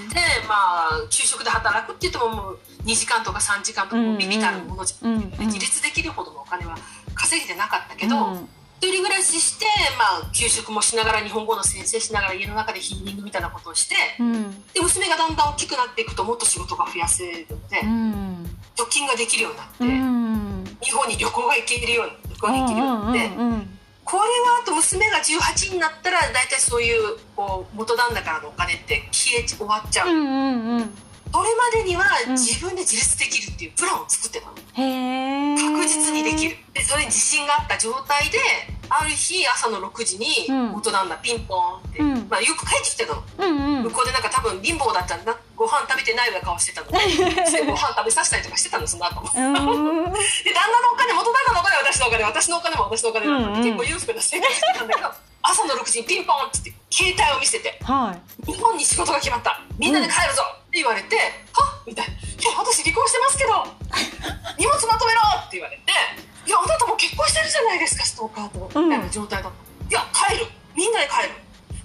[0.48, 0.54] ま
[0.93, 6.78] あ給食で働くって言ってももう2時間とか3時間とかもうビビたるものじゃん、自立できるほどのお金は
[7.15, 8.50] 稼げてなかったけど、うん。
[8.82, 9.65] 一人暮らしして、
[9.98, 14.63] まあ、給食もしながら日本語の先生しながら家の中でヒーリングみたいなことをしてうん。
[14.74, 18.45] で娘がだんだん大きくなっていくともっと仕事が増やせるので、うん。
[18.78, 20.63] 貯金ができるようになって、うん。
[20.82, 22.12] 日本に旅行が行けるように。
[22.28, 23.36] 旅行に行けるようになって。
[23.36, 23.80] うんうん。
[24.06, 30.89] これはあと娘が18になったら大体そういうこう元旦那からのお金って消え終わっちゃう、うんうんうん。
[31.32, 34.54] それまでにはうん自分で自立できるっていうプランを作ってたの。
[34.73, 36.58] へえ確実にできる。
[36.73, 38.39] でそれに自信があった状態で
[38.89, 40.71] ある日朝の6時にうん。
[40.73, 42.28] 元旦那ピンポンって、うん。
[42.30, 43.23] まあ、よく帰ってきてたの。
[43.38, 43.84] うんうん。
[43.84, 45.36] 向こうでなんか多分貧乏だったんだ。
[45.56, 46.88] ご飯食べてないような顔してたの。
[46.91, 46.97] で
[47.65, 49.30] ご飯食べさせたりとかしてたのその後も。
[49.36, 49.54] うん。
[50.43, 53.63] で旦那のお金元旦那のお金は私のお金私のお金も私のお金なので、うんうん。
[53.63, 58.52] 結構裕福な生活してたんだけど 朝の6時にピンポンって言って携帯を見せてはい。
[58.52, 59.60] 日本に仕事が決まった。
[59.78, 61.15] みんなで帰るぞ、で言われて
[61.54, 63.65] 「はっ?」みたいな「いや私離婚してますけど
[64.58, 65.91] 荷物まとめろ!」って言われて
[66.45, 70.47] 「いやあなたも結婚してるじゃないですかストーカーと」みたいな状態だった、いや帰る。
[70.75, 71.34] みんなで帰る。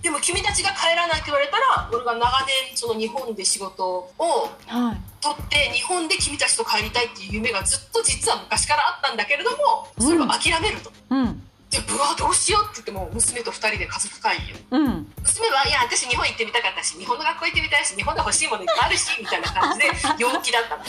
[0.03, 5.01] でも君たちが帰らないって言われたら俺が長年その日本で仕事をはい。
[5.23, 10.93] 取って日本で君たちと帰りたいっていう夢がずっと実は昔からあったんだけれどもそれを諦めると。
[11.09, 11.41] うん。
[11.71, 15.11] でうわどうしようって言っても娘と2人で家族会議をうん。
[15.23, 19.87] 娘は「いや私日本行ってみたかったし日本の学校行ってみたいし日本で欲しいものいっぱいあるし」みたいな感じで
[20.19, 20.85] 陽気だったの。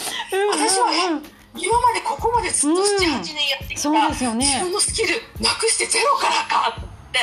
[0.52, 4.46] 私はえ今までここまでずっとうん78年やってきた、そうですよね。
[4.46, 7.20] 自分のスキルなくしてゼロからかって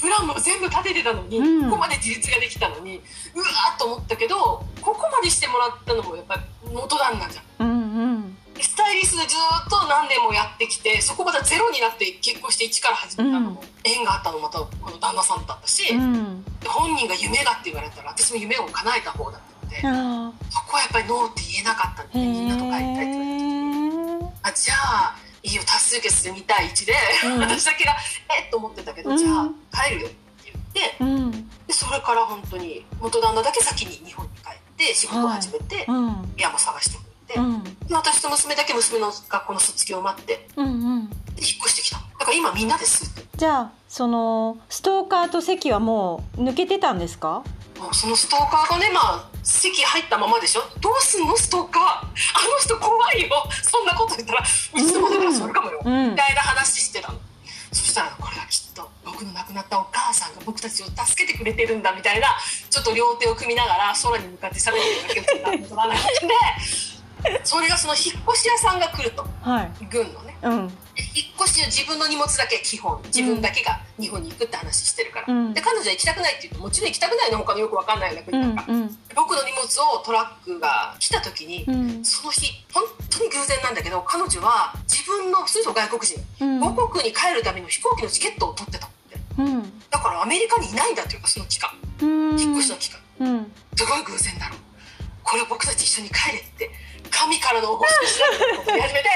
[0.00, 1.70] プランも全部立ててたのに、うん。
[1.70, 3.00] ここまで自立ができたのに
[3.34, 4.36] うわーっと思ったけど
[4.80, 7.68] ここまでしてもらったのもやっぱり元旦那じゃん。
[7.68, 8.36] うんうん。
[8.60, 16.44] スタイリストずっと何年もやってきてそこまたゼロになって結婚して一から始めたのも、縁があったのもまたこの旦那さんだったし、うん。
[16.60, 23.59] で本人が夢がって言われたら私も夢を叶えた方だったので、あそこはやっぱりノーって言えなかったのでみんなと帰りたいって言われてえ
[24.42, 26.94] あじゃあいいよ多数決で2対1で、
[27.26, 27.40] うん。
[27.40, 27.96] 私だけが
[28.38, 29.16] えっと思ってたけど、うん。
[29.16, 29.48] じゃあ
[29.84, 31.48] 帰るよって言ってうん。
[31.66, 36.34] でそれから本当に元旦那だけ先に日本に帰って仕事を始めて、うん。
[36.36, 37.64] 山探してくれて、うん。
[37.64, 41.10] で私と娘だけ娘の学校の卒業を待ってうんうん。
[41.10, 41.26] で引っ
[41.60, 42.04] 越してきたの。
[42.18, 43.28] だから今みんなですって。
[43.36, 47.42] じゃあそのストーカーと席はもう抜けてたんですか？
[47.78, 50.62] もうそのストーカーがねまあ席入ったままでしょ？
[50.80, 51.36] どうすんの？
[51.36, 51.82] ストーカー。
[51.82, 52.10] あの
[52.60, 53.28] 人怖いよ。
[53.62, 56.10] そんなこと言ったらいつでもだからそれかもよ、うん。
[56.10, 57.18] みたいな話してたの。
[57.72, 62.26] そしたらこれはきっと僕の亡くなったお母さんが僕たちを助けてくれてるんだみたいな
[62.68, 64.74] ちょっと両手を組みながら空に向かって喋っ
[65.08, 66.02] てるだけを取らないで
[67.44, 69.26] それがその引っ越し屋さんが来ると。
[69.42, 69.70] はい。
[69.90, 70.36] 軍のね。
[70.42, 70.68] うん。
[70.68, 70.74] で
[71.14, 75.54] 引っ越しの自分の荷物だけ基本自分だけが日本に行くって話してるから、うん。
[75.54, 78.98] で彼女は行きたくないって言うともちろん行きたくないの他のよくわかんないようなう国なんか、うん。
[79.14, 82.04] 僕の荷物をトラックが来た時に、うん。
[82.04, 86.60] その日本当に偶然なんだけど彼女は自分の普通の外国人、うん。
[86.60, 89.16] 母国に帰るための飛行機のチケットを取ってたって。
[89.38, 89.80] うん。
[89.90, 91.70] だからアメリカにいないんだっていうかその期間。
[92.02, 92.40] うん。
[92.40, 93.00] 引っ越しの期間。
[93.20, 93.52] うん。
[93.76, 94.56] すごい偶然だろ。
[94.56, 94.58] う
[95.22, 96.70] これ僕たち一緒に帰れって
[97.10, 99.08] 神からのお星しを言い始めて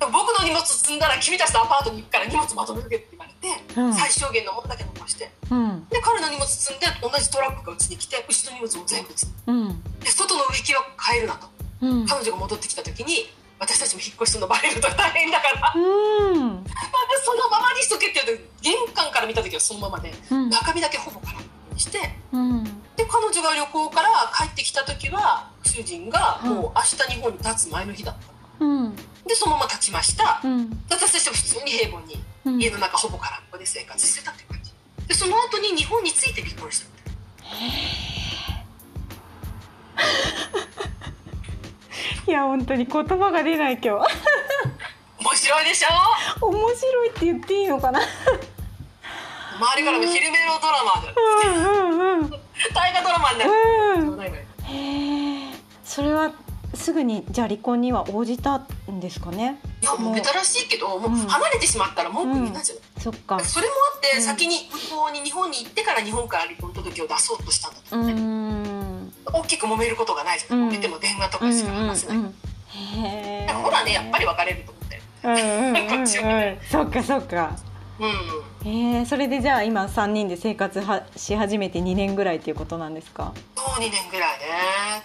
[0.00, 3.94] 僕の荷物積んだら君たちのアパートに行くから荷物まとめとけって言われて、うん。
[3.94, 5.86] 最小限のものだけ残してうん。
[5.88, 9.82] で彼の荷物積んで同じトラックがうちに来てうちの荷物も全部積んうん。
[10.00, 11.46] で外の植木は変えるなと。
[11.82, 12.06] うん。
[12.06, 15.72] 彼女が戻ってきた時に私たちも引っ越しするのバレると大変だから。
[15.76, 16.64] うん。
[17.24, 20.50] そのままにしとけって言うと玄関から見た時はそのままでうん。
[20.50, 21.98] 中身だけほぼ空っぽにして。
[22.32, 22.64] うん。
[22.96, 28.16] で彼女が旅行から帰ってきた時は主人がもう明日日本に立つ前の日だっ
[28.58, 28.64] た。
[28.64, 28.94] うん。
[29.26, 30.40] でそのまま立ちました。
[30.44, 30.68] うん。
[30.70, 32.60] で私たちは普通に平凡にうん。
[32.60, 34.72] 家の中ほぼ空っぽで生活してたっていう感じ。
[35.08, 37.02] でその後に日本に着いて離婚したって。
[42.30, 43.88] いや本当に言葉が出ない今日。
[45.20, 46.46] 面白いでしょ？
[46.46, 48.00] 面白いって言っていいのかな？
[48.00, 48.06] 周
[49.80, 51.14] りからも昼メロドラマで。
[51.48, 51.54] うん。
[51.64, 52.20] うん。
[52.20, 52.30] うん。
[52.74, 53.50] 大河ドラマになる。
[53.50, 54.22] うん。
[54.22, 54.26] へ
[55.08, 55.11] え
[55.94, 56.32] それは
[56.74, 59.60] すぐにじゃあ離婚には応じたんですかね？
[59.82, 61.16] いやもうらしいけどもううん。
[61.26, 63.38] 離れてしまったら文句言えないじゃない、そっか。
[63.40, 64.22] それもあってうん。
[64.22, 69.12] 先に向こうに日本に行ってから日本から離婚届を出そうとしたんだとう思うね、ん。
[69.34, 70.68] 大きく揉めることがないじゃん、うん。
[70.70, 72.34] 揉めても電話とうんかしか話せない、うん。
[72.68, 75.02] へえほらねやっぱり別れると思って。
[75.24, 77.54] うんうんうんうんこっちはそっかそっか
[78.06, 78.68] うん。
[78.94, 83.32] へえそれでじゃあ今3人で生活はし始めて2年ぐらいっていうことなんですか？
[83.56, 84.44] そう2年ぐらいね。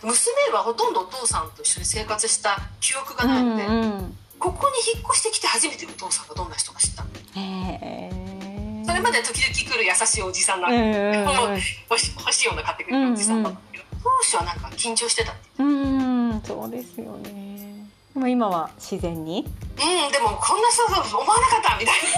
[0.03, 0.17] 娘
[0.53, 4.17] はほとんどお父さんと一緒に生活した記憶がうないので、んうん。
[4.39, 7.09] ここに引っ越してきて初めてお父さんがどんな人か知ったの。
[7.35, 11.51] へえそれまでは時々来る優しいおじさんなんうだけんど、うん。
[11.53, 11.59] 欲
[11.99, 16.41] し欲しいもの買ってくれるおじさんだったけど、当初はなんか緊張してたってうんうん。
[16.45, 17.85] そうですよね。
[18.13, 19.45] でも今は自然に？
[19.77, 22.11] うんでもこんな人だと思わなかったみたいな遊ん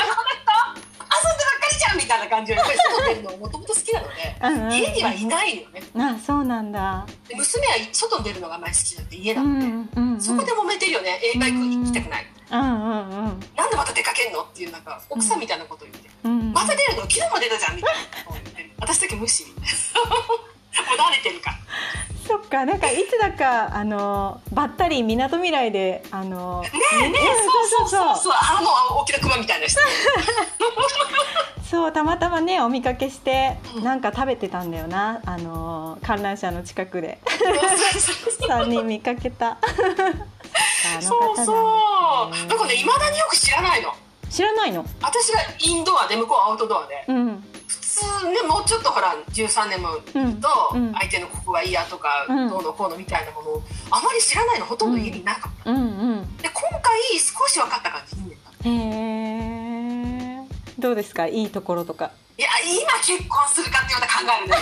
[0.00, 0.14] でば
[1.56, 2.58] っかりじゃんみたいな感じで。
[2.58, 2.70] 外
[3.08, 4.72] 出るのもともと好きなのでうんうん。
[4.72, 5.82] 家にはいないよね。
[5.96, 7.06] あそうなんだ。
[7.28, 10.20] で娘は外に出るのがあんまり好きだって家だって、うんうんうん。
[10.20, 11.20] そこで揉めてるよね。
[11.34, 12.70] 映画行く行きたくない、うんうんう
[13.28, 13.40] ん。
[13.56, 17.02] なんでまた出かけんのっていうなんか奥さんみたいなこと言って、うんまた出るの？
[17.02, 19.68] 昨日も出たじゃんみたいなことを言って私だけ無視みたいな
[20.82, 21.50] もう慣れてるか。
[21.50, 21.56] ら
[22.26, 27.22] そっかなんかいつだかあのばったりみなとみらいであのねねえねえ
[27.70, 28.16] そうそうそう。
[28.16, 29.80] そうあの大きなクマみたいな人。
[31.70, 33.84] そうたまたまねお見かけして、うん。
[33.84, 35.20] なんか食べてたんだよな。
[35.24, 37.18] あの観覧車の近くで。
[38.48, 39.58] 三人見かけた。
[41.00, 42.32] そうそう。
[42.32, 42.48] ですね。
[42.48, 43.92] なんかねいまだによく知らないの。
[44.30, 44.84] 知らないの？
[45.00, 47.04] 私がインドアで向こうはアウトドアで。
[47.08, 47.44] うん。
[47.68, 50.00] 普通ねもうちょっとほら13年もい
[50.34, 50.48] ると、
[50.94, 52.48] 相手のここがいいやとか、うん。
[52.48, 55.80] どうのこうのみたいなものをあまり知らないのほとんど家になかった、うんう
[56.20, 56.36] ん。
[56.36, 58.72] で今回少し分かった感じ2年経ってへ
[60.42, 60.46] え
[60.78, 61.26] どうですか？
[61.26, 62.10] いいところとか。
[62.38, 64.56] いや今結婚するかっていうの考えるね。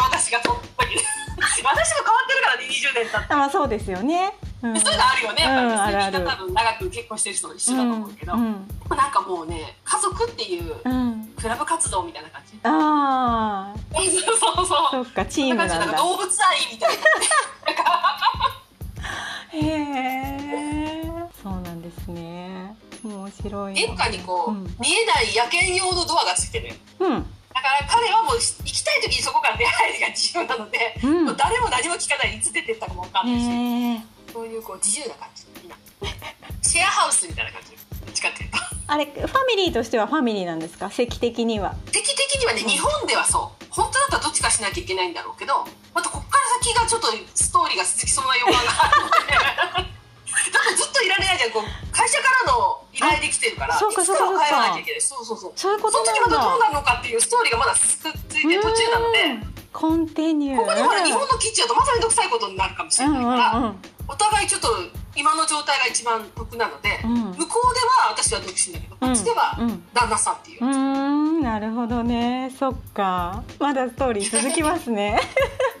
[0.00, 0.88] 私がとっぽい。
[1.38, 1.80] 私も変わ
[2.24, 3.34] ってるからね20年経って。
[3.34, 5.42] あまあそうですよね、うん、そういうのあるよね。
[5.42, 6.18] やっぱり、うんあるある。
[6.18, 10.92] みんな多分長く結婚してる人と一緒だと思うけど、うんでもなんかもうね家族っていううん。
[10.92, 15.04] うんクラブ活動みたいな感じ、ああそうそうそう。
[15.04, 15.92] そっかチームなんそんな感じ。
[15.92, 17.04] だ動物愛みたいな。
[19.52, 19.58] へ
[21.00, 21.04] え
[21.40, 22.76] そうなんですね。
[23.04, 23.74] 面白い。
[23.74, 24.64] な玄関にこう、うん。
[24.80, 26.74] 見えない野犬用のドアがついてる。
[26.98, 27.08] うん。
[27.54, 35.46] だから彼はもう行きたい時にそこから出入りが自由なので、うん誰も何も聞かないいつ出てったかも分かんないし、そういうこう自由な感じ。
[36.62, 37.70] シェアハウスみたいな感じ。
[37.70, 37.76] ど
[38.10, 38.58] っちかっていうと。
[38.88, 40.90] あれファミリーとしてはファミリーなんですか？
[40.90, 41.74] 席的には。
[41.92, 43.64] 敵的にはね、日本ではそう。
[43.70, 45.64] 本当だったらどっちかしなきゃいけないんだろうけど
[45.94, 49.32] またこっから先がちょっとストーリーが続きそうな予感があるので。
[50.48, 51.50] だってずっといられないじゃん。
[51.50, 51.62] こう
[51.92, 55.00] 会社からの依頼できてるからあそうかそうか帰らなきゃいけない。
[55.00, 55.52] そうそうそう。
[55.54, 59.24] そういうことその時またどうなるのかっていうストーリーがまだ続いて途中なので。
[59.24, 60.56] うんコンティニュー。
[60.56, 63.76] ここでほら日本の基地だとまさに独裁ことになるかもしれないから、うんうんうん。
[64.08, 64.68] お互いちょっと
[65.14, 67.12] 今の状態が一番得なので、うん。
[67.14, 72.50] 向こうでは私は独身だけどこっちではうん旦那さんっていう、うーんなるほどね。
[72.58, 73.42] そっか。
[73.58, 75.20] まだストーリー続きますね。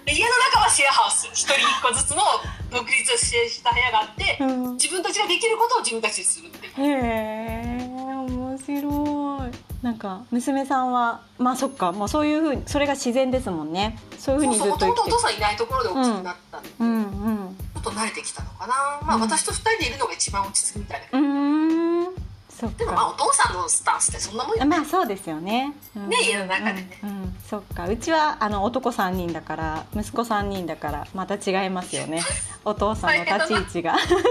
[0.04, 2.22] で家の中はシェアハウス一人一個ずつの
[2.70, 4.72] 独立した部屋があって、うん。
[4.74, 6.72] 自分たちができることを自分たちでするっていう。
[6.76, 13.96] へえ面白いなんか娘さんはまあそっかもうそういうふうにそれが自然ですもんね。
[14.18, 17.04] そういうふうにずそうそうもともとおっと生きて父さんいないところで大きくなったんで、うんう
[17.50, 17.56] ん。
[17.74, 18.74] ちょっと慣れてきたのかな。
[19.06, 19.22] まあ、うん。
[19.22, 22.14] 私と二人でいるのが一番落ち着くみたいなうーん。
[22.50, 25.74] そっでもまあおか父さんのスタンスってそんなもんよまあそうですよね。
[25.94, 26.08] うん。
[26.08, 26.98] ね家の中でね。
[27.04, 27.36] うんうん。
[27.48, 27.86] そっか。
[27.86, 32.20] うちはあの男3人だから息子3人だからまた違いますよね。
[32.64, 33.92] お父さんの立ち位置が。
[33.92, 34.24] だって元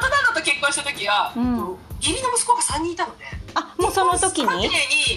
[0.00, 1.76] 旦那と結婚した時は、うん。
[2.00, 4.68] 義理の息子が3人いたのであもうその時に？
[4.68, 4.68] に、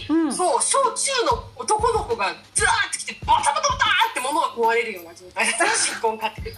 [0.09, 6.55] うんそう小中の男の子がずらーってきてバタバタバターって物が壊れるような状態だった新婚家庭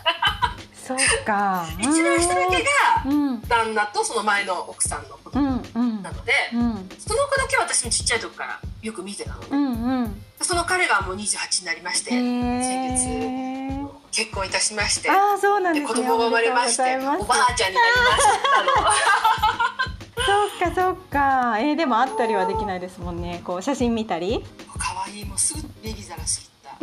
[0.75, 1.65] そうか。
[1.79, 2.69] 一番下だけが
[3.05, 10.23] うん旦那とその前の奥さんの子う供んうんなので、うんその子だけは私もちっちゃい時からよく見てたので、うんうん。
[10.41, 13.81] その彼がもう28になりまして、へ先月え。
[14.11, 16.01] 結婚いたしましてああそうなんでですね。
[16.01, 21.59] 子供が生まれましておばあちゃんになりましたそっかそっか。
[21.59, 23.41] えー、でも会ったりはできないですもんね。
[23.43, 24.43] こう写真見たり。
[24.77, 25.25] 可愛い。
[25.25, 26.77] もうすぐベビーザラス切っあ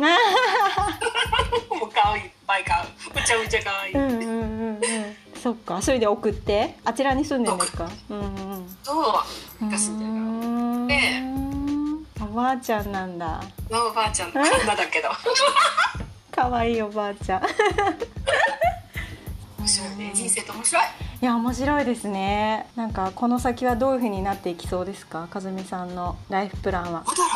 [1.69, 1.75] た。
[1.75, 2.23] もう可愛い。
[2.23, 4.81] いっぱい買うむちゃむちゃ可愛い、ーうんうんうんうん。
[5.41, 5.81] そっか。
[5.81, 6.75] それで送って。
[6.83, 7.89] あちらに住んでるんですか？
[8.09, 8.77] うんうん。
[8.83, 9.05] そう。
[9.59, 10.11] 生かすんだよ。
[10.11, 12.05] うん。
[12.21, 13.41] おばあちゃんなんだ。
[13.69, 14.33] なおばあちゃん。
[14.33, 15.09] の女だけど。
[16.31, 17.41] 可愛いおばあちゃん。
[19.59, 20.11] 面白いね。
[20.13, 20.83] 人生って面白い
[21.21, 22.67] いや面白いですね。
[22.77, 25.27] なんかこの先はどういう風になっていきそうですか？
[25.33, 27.03] 和美さんのライフプランは。
[27.05, 27.29] どうだろ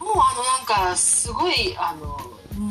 [0.00, 0.42] うなもうあの
[0.78, 2.18] なんかすごいあの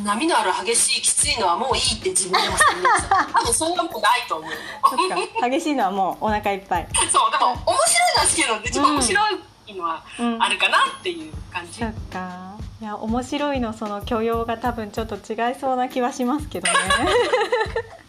[0.04, 3.26] 波のある激しいきついのはもういいって自分でも宣言した。
[3.32, 5.50] 多分それはもうないと思う。
[5.50, 6.88] 激しいのはもうお腹いっぱい。
[7.12, 9.30] そうでも面白いのは好きなので一番面白
[9.68, 10.42] いのはうん。
[10.42, 12.52] あるかなっていう感じ、そっか。
[12.80, 16.78] いや面白いのその許容が多分ちょっと違いそうな気はしますけどね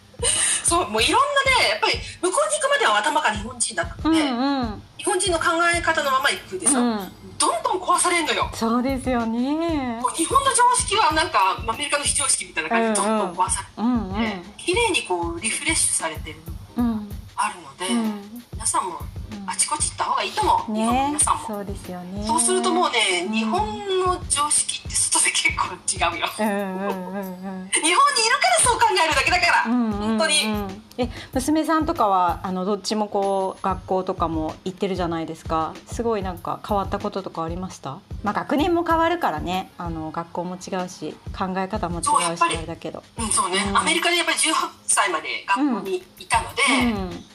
[0.74, 4.34] そうもういろんなねやっぱり向こうに行くまでは頭が日本人だったうんので、う
[4.80, 7.12] ん日本人の考え方のまま行くでさ、うん。
[7.38, 8.50] どんどん壊されるのよ。
[8.54, 10.00] そうですよね。
[10.02, 14.44] もう日本の常識はなんかアメリカの非常識みたいな感じでどんどん壊されて、うんうん。
[14.56, 16.38] 綺麗にこうリフレッシュされてる
[16.78, 17.10] うん。
[17.36, 19.00] あるので、うん皆さんも
[19.32, 19.50] うん。
[19.50, 21.48] あちこち行った方がいいと思う、日本のね皆さんも。
[21.48, 22.26] そうですよね。
[22.26, 23.60] そうするともうね、うん日本
[24.00, 25.74] の常識って外で結構
[26.14, 26.28] 違うよ。
[26.40, 26.84] うんうんうんうん。
[26.84, 30.84] 日本にいるからそう考えるだけだから、うんうんうん本当に。
[31.00, 35.74] え娘さんとかはあのどっちもこう学校とかも行ってるじゃないですか。
[35.88, 38.00] すごいなんか変わったこととかありました？
[38.24, 39.72] まあ学年も変わるからね。
[39.78, 43.04] あの学校も違うし考え方も違うしあれだけど。
[43.18, 43.78] うん、そうね、うん。
[43.78, 44.54] アメリカでやっぱり18
[44.86, 47.10] 歳まで学校にいたので、うん。
[47.10, 47.33] 考え方とかは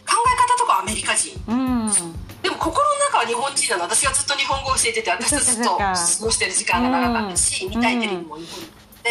[0.80, 1.32] アメリカ人。
[1.48, 1.90] うん。
[2.42, 3.84] でも心の中は日本人なの。
[3.84, 8.60] 私がずっと日本語を教えてて私とずっと過ごしてる時間が長かったし、うん見たいテレビも日本
[9.02, 9.10] で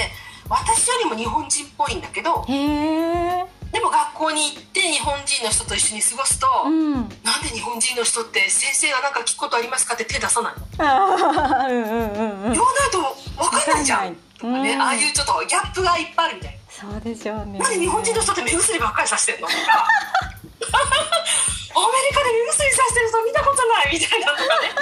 [0.49, 6.93] 私よりも日本人っぽいんだけどでも学校に行って日本人の人と一緒に過ごすと、うん。
[6.93, 7.03] なん
[7.43, 10.65] で日本人の人って先生が何か聞くことありますかって手出さないの？
[11.67, 12.53] うんうんうんうん。
[12.53, 14.13] 言わないと分かんないじゃん、わかん。
[14.13, 16.91] ないうんね、ああいうちょっとギャップがいっぱいあるみたいな。
[16.91, 17.59] そうでしょうね。
[17.59, 19.59] なんで日本人の人って目薬ばっかりさしてんのとか。
[19.73, 19.85] ア
[21.85, 24.73] メリカで目薬さしてる人見たことないみたいなとかね。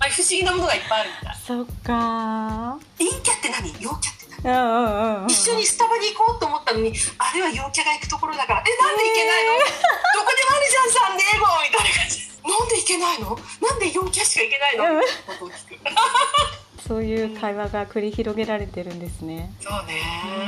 [0.00, 2.76] ああ不思議なものがいっぱいあるみたいそっか。
[2.98, 3.72] 陰キャって何？
[3.80, 4.44] 陽キャって何？
[4.44, 8.64] うんうんうん一緒にスタバに行こうと思ったのにあれは陽キャが行くところだから。
[8.66, 9.72] えなんで行けないの、どこ
[10.36, 12.20] でもあるじゃんサンデーゴみたいな感じ。
[12.44, 15.80] なんで行けないのなんで陽キャしか行けないの、うんみたいなことを聞く。
[16.86, 19.50] そういう会話が繰り広げられてるんですね。
[19.60, 20.02] そうね。
[20.36, 20.40] う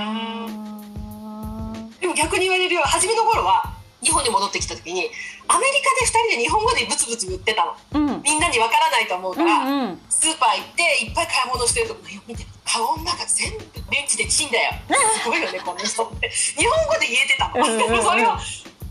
[0.52, 2.82] んでも逆に言われるよ。
[2.82, 3.72] 初めの頃は
[4.06, 5.10] 日本に戻ってきた時に
[5.50, 7.74] アメリカで2人で日本語でブツブツ言ってたの。
[7.74, 8.22] うん。
[8.22, 10.00] みんなにわからないと思ううから、んうん。
[10.08, 13.58] スーパー行っていっぱい買い物してるとこ見てカゴの中全部
[13.90, 14.72] レンチでチンだよ。
[15.22, 16.30] すごいよねこの人って。
[16.30, 17.98] 日本語で言えてたの、うんうん。
[17.98, 18.30] うんそれを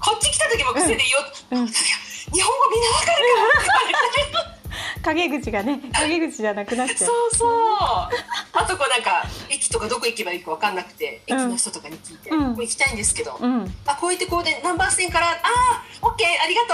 [0.04, 1.32] こっち来た時も癖で言おう。
[1.32, 1.68] と、うん。
[1.72, 4.55] 日本語みんなわかるからって言われて
[5.06, 6.98] 陰口がね陰口じゃなくなっちゃう。
[6.98, 7.50] そうそう。
[7.50, 8.10] あ
[8.68, 12.56] とこうなんか駅とかどこ行けばいいか分かんなくて駅の人とかに聞いて、うん。
[12.56, 13.74] 行きたいんですけど、うん。
[13.86, 16.74] あこうやってこうで何番線から「ああオッケーありがと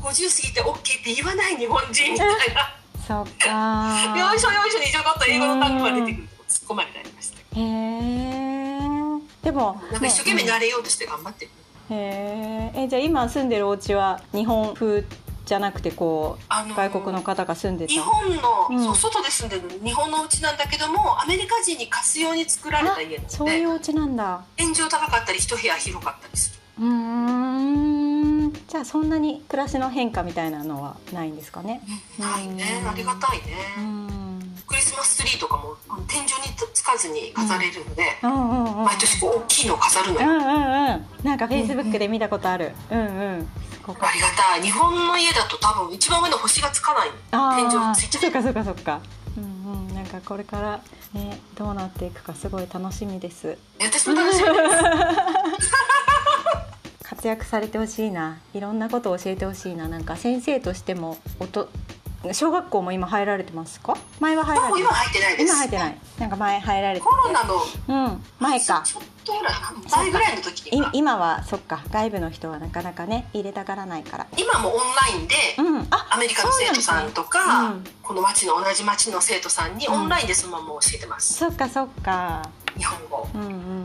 [0.00, 2.74] う」50過ぎて「オッケーって言わない日本人みたいな。
[3.06, 6.28] そっか よいしょよいしょにちょこっと英語の単語が出てくる。
[6.28, 7.38] と突っ込まれたりました。
[7.38, 8.26] へえ
[9.42, 11.50] でもなんか一生懸命慣れようとして頑張ってる、
[11.90, 15.04] へええじゃあ今住んでるお家は日本風
[15.46, 17.92] じゃなくてこう、あのー外国の方が住んでた。
[17.92, 18.84] 日本の、うん。
[18.84, 24.44] そう外で住んでる日本の家なんだけどもアメリカ人に貸すように作られた家なのでそういうお家なんだ。
[24.56, 26.84] 天井高かったり一部屋広かったりする。
[26.84, 28.52] うーん。
[28.68, 31.80] じゃあそんなに暮らしの変化みたいなのはないんですかね。
[32.18, 32.80] ないね。
[32.82, 32.88] うん。
[32.88, 33.44] ありがたいね、
[33.78, 34.56] うん。
[34.66, 35.76] クリスマスツリーとかも
[36.08, 36.30] 天井に
[36.74, 38.32] つかずに飾れるので、うん。
[38.32, 41.06] うんうん毎年こう大きいのを飾るのよ、うんうんうん。
[41.22, 42.72] なんかフェイスブックで見たことある。
[42.90, 43.02] うんう
[43.42, 43.44] ん。
[43.44, 44.62] ここありがたい。
[44.62, 47.10] 日本の家だと多分一番上の星がつかない。
[47.32, 49.00] の天井ついちゃそうかそうかそうか。
[49.36, 49.94] うんうん。
[49.94, 50.80] なんかこれから
[51.12, 53.56] ねどうなっていくかすごい楽しみです。
[53.80, 55.72] 私も楽しみです。
[57.02, 58.38] 活躍されてほしいな。
[58.52, 59.88] いろんなことを教えてほしいな。
[59.88, 61.68] なんか先生としてもおと
[62.32, 63.96] 小学校も今入られてますか？
[64.18, 65.52] 前は入られて今入ってないです。
[65.52, 65.98] 今入ってない。
[66.18, 67.54] なんか前入られてコロナの
[67.88, 68.24] うん。
[68.40, 68.82] 前か。
[68.84, 69.54] ちょっとぐらい
[69.90, 71.84] 前ぐらいの時にい今はそっか。
[71.90, 74.26] 外部の人はなかなかね入れたがらないから。
[74.36, 75.86] 今もオンラインで、うん。
[75.90, 82.42] あアメリカの生徒さんとか、そうなんこの町の同じ町の生徒さんにうんオンラインでそのまま教えてます、そっかそっか。
[82.76, 83.28] 日本語。
[83.34, 83.75] うんうんうんうん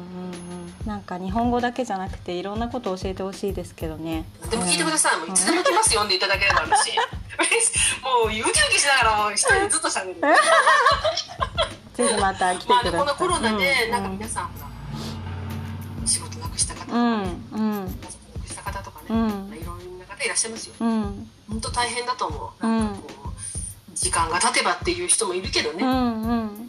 [0.85, 4.25] なんか日本語だけじゃなくていろんなことを教えてほしいですけどね。
[4.49, 6.91] でも聞いてください、もういつでも来ます読んでいただければし
[8.01, 9.33] もうウキウキしながらもう。
[9.33, 10.15] 一人でずっと喋る。
[11.93, 12.91] ぜひまた来てくまあださい。
[12.91, 13.91] でこのコロナで、うん。
[13.91, 17.23] なんか皆さんほら仕事なくした方とかうん。
[17.23, 17.85] ね、うん。
[17.85, 19.27] なくした方とかね、うん。
[19.27, 20.73] まあいろんな方いらっしゃいますよ。
[20.79, 21.31] うん。
[21.49, 22.65] 本当大変だと思う。
[22.65, 23.20] なんかこう、
[24.01, 26.23] 時間が経てばっていう人もいるけどね、うなんん。
[26.23, 26.67] うん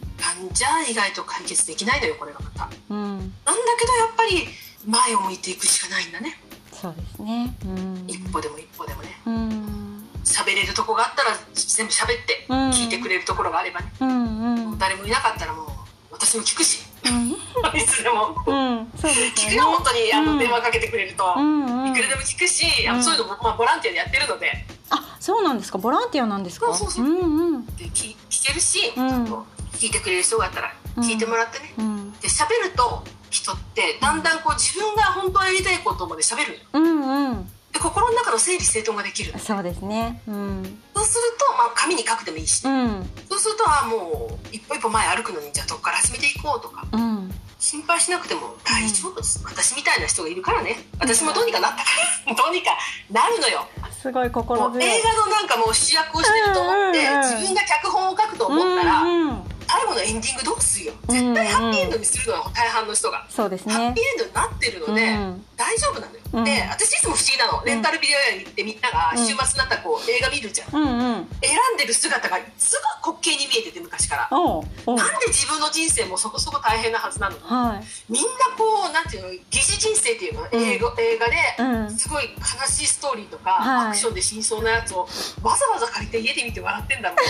[0.53, 2.69] じゃ意外と解決できないのよこれがまた。
[2.89, 2.99] うん。
[2.99, 3.31] なんだ
[3.79, 4.47] けどやっぱり
[4.85, 6.37] 前を向いていくしかないんだね。
[6.71, 7.55] そうですね。
[7.65, 8.05] うん。
[8.07, 9.09] 一歩でも一歩でもね。
[9.25, 10.07] うん。
[10.23, 12.69] 喋れるとこがあったら全部喋ってうん。
[12.69, 14.77] 聞いてくれるところがあればね、うんうん。
[14.79, 15.67] 誰もいなかったらもう
[16.11, 16.79] 私も聞くし。
[17.05, 17.31] うん。
[17.79, 18.35] いつでも。
[18.45, 20.13] 聞くよ本当に。
[20.13, 20.25] あうん。
[20.33, 23.03] の電話かけてくれると、いくらでも聞くし、あのうん。
[23.03, 25.77] そういうのも、まあ、ボランティアでやってるのであそうなんですか？
[25.77, 26.73] ボランティアなんですか？
[26.73, 27.15] そうそうそう。
[27.15, 27.65] んうん。
[27.75, 29.09] で聞聞けるし、うん。
[29.09, 29.45] ちょっと
[29.77, 32.11] 聞いてくれる人があったら聞いてもらってね、うん。
[32.19, 37.45] で喋ると人ってだんだんこう自分が本当はやりたいことまで喋るうんうん。
[37.71, 40.21] で心の中の整理整頓ができるそうですね。
[40.27, 40.79] うん。
[40.95, 43.09] そうすると、まあ、紙に書くでもいいし、うん。
[43.27, 46.85] そうするとあもう一歩一歩前歩くのにじゃあどこから始めていこうとか。
[46.91, 47.22] うん
[47.63, 50.75] 心配しなくても大丈夫です、私みたいな人がいるからね。
[50.99, 51.83] 私もどうにかなったか
[52.27, 52.75] らどうにか
[53.09, 53.65] なるのよ。
[53.89, 54.83] すごいも心強い。
[54.83, 60.93] う映画のなんかもう主役をしてると思って、うんうんうん自分が脚本を書くと思ったら、うんうん最後のエンディングどうするよ。
[61.07, 63.73] うん絶対ハッピーエンドにするのよ大半の人が、そうですね。
[63.73, 65.45] ハッピーエンドになってるので、うん。
[65.55, 66.43] 大丈夫なのよ、うん。
[66.43, 67.63] で私いつも不思議なの。
[67.63, 70.75] レンタルビデオ屋に行ってみんなが週末になったらこう映画見るじゃん。
[70.75, 71.29] うんうん。
[71.41, 74.29] 選んでる姿がすごく滑稽に見えてて昔から。
[74.29, 78.11] なんで自分の人生もそこそこ大変なはずなのにはい。
[78.11, 81.97] みんなこうなんていうの疑似人生っていうの、映画映画で、うん。
[81.97, 83.87] すごい悲しいストーリーとか、はい。
[83.89, 85.07] アクションで真相なやつを
[85.43, 87.21] わざわざ借りて家で見て笑ってんだろう不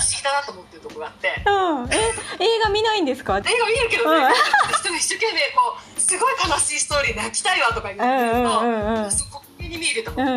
[0.00, 1.42] 思議だなと思ってるとこがあって。
[1.44, 1.92] うん。
[1.92, 1.96] え
[2.44, 3.38] 映画見ないんですか？
[3.38, 4.32] 映画見るけどね、うん。
[4.74, 9.10] 人が一生懸命こうすごい悲しいストーリー泣きたいわとか言ってると、うんうんうん。
[9.10, 10.30] すごく滑稽に見えると思う、わ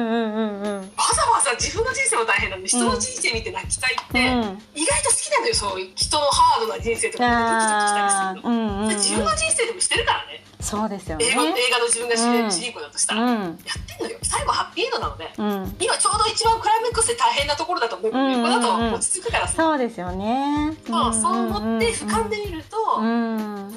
[1.13, 4.61] ざわざ自分の人生も大変なのに人の人生見て泣きたいって、うん。
[4.73, 8.49] 意外と好きなのよそういう人のハードな人生とか見てドキドキしたありするの。
[8.49, 8.95] ーうんうんうん。
[8.95, 10.43] 自分の人生でもしてるからね。
[10.59, 11.25] そうですよね。
[11.25, 13.29] 映画映画の自分が主,、人公だとしたら、うん。
[13.29, 14.17] やってんのよ。
[14.23, 15.75] 最後ハッピーエンドなので、うん。
[15.79, 18.41] 今ちょうど一番クライマックスで大変なところだと思う、うんうんうん。
[18.41, 20.73] この後落ち着くからさ、そうですよね。
[20.87, 23.75] そうそう思って俯瞰で見ると、うん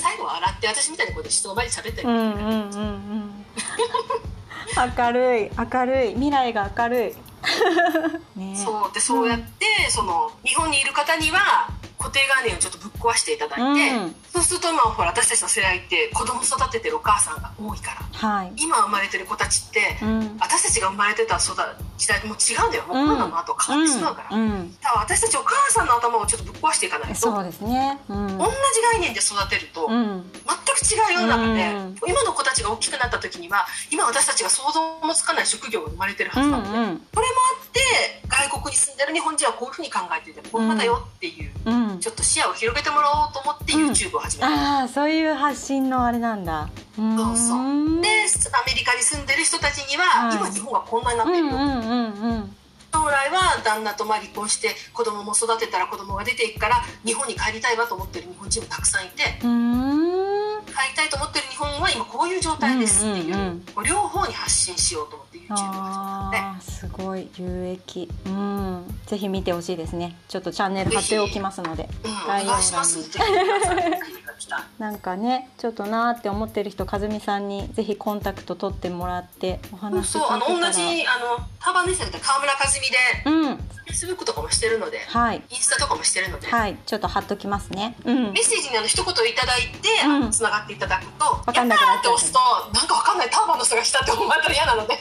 [0.00, 2.08] 最後は笑って私みたいにこうやって人の前で喋ったり。
[2.08, 3.44] うんうんうんうん。
[4.96, 6.08] 明るい明るい。
[6.10, 7.16] 未来が明る
[8.36, 8.38] い。
[8.38, 11.70] ね そうでそうやってその日本にいる方には
[12.00, 14.14] 固定概念をちょっとぶっ壊していただいて、うん。
[14.32, 18.52] そうするとまあほら私たちの世代って子供育ててるお母さんが多いからはい。
[18.56, 20.38] 今生まれてる子たちって、うん。
[20.40, 21.52] 私たちが生まれてた育
[21.98, 22.84] 時代ともう違うんだよ。
[22.88, 24.42] もうコロナの後変わってしまうから、うん。
[24.42, 24.72] うん。
[24.80, 28.00] だから私たちお母さんの頭をちょっとぶっ壊していかないとそうですね。
[28.08, 28.38] うん。
[28.38, 28.50] 同じ
[28.96, 30.24] 概念で育てると、うん。
[30.32, 31.96] 全く違う世の中で、うん。
[32.08, 37.80] 今の子たちが大きくなった時には今私たちが想像もつかない職業が生まれてるはうんずなので、うんこれもあって
[38.28, 43.90] 外国に住んでる日本人はこういうふうに考えていてこういうことだよっていう、うんちょっと視野を広げてもらおうと思ってうん。
[43.90, 46.68] YouTube を始めた、ああそういう発信のあれなんだ。
[46.98, 47.58] うんそうそう。
[47.58, 47.62] う
[47.98, 48.00] ん。
[48.02, 48.12] でア
[48.66, 50.36] メリカに住んでる人たちには、はい。
[50.36, 52.56] 今日本がこんなになっうてるよ、んうんうんうん。
[52.92, 59.22] 将来は旦那とまあ離婚して子供も育てたら子供が出ていくから日本に帰りたいわと思ってる日本人もたくさんいて
[60.64, 63.84] うーん帰りたいと思ってる日本は今こういう状態ですっていう,、うんうんうん。
[63.84, 66.62] 両方に発信しようと思って YouTube を始めたので。
[66.62, 68.08] すごい有益。
[68.26, 69.00] うん。
[69.06, 70.16] ぜひ見てほしいですね。
[70.28, 71.88] ちょっとチャンネル貼っておきますので。
[72.04, 73.10] うん、お願いします。
[74.40, 74.82] にぜひ皆さんに来た。
[74.82, 83.70] なんかねちょっとなーって思ってる人和美さんにぜひコンタクト取ってもらってお話そう、あの同じあのターバンネスで川村和美でうん。
[83.90, 85.42] Facebook とかもしてるので、はい。
[85.50, 86.76] インスタとかもしてるので、はい。
[86.86, 87.96] ちょっと貼っときますね。
[88.04, 88.32] うん。
[88.32, 90.30] メッセージにあの一言いただいて、うん。
[90.30, 92.38] つながっていただくと、わかんなくなって押すと
[92.72, 94.96] なんかわかんないターバンの人がしたって思われたら嫌なので、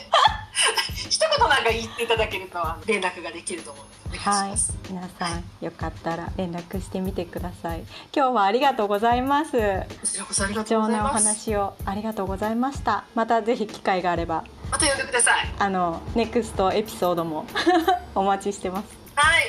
[1.09, 4.55] 一言なんか言っていただけると連絡ができると思うはい。
[4.89, 7.83] 皆さんよかったら連絡してみてください。
[8.15, 9.51] 今日はありがとうございます。
[9.53, 11.07] 貴重なお。
[11.07, 13.05] 話をありがとうございました。
[13.15, 14.43] またぜひ機会があれば。
[14.71, 15.53] また呼んでください。
[15.57, 17.45] あのネクストエピソードも
[18.15, 18.85] お待ちしてます。
[19.15, 19.43] はい、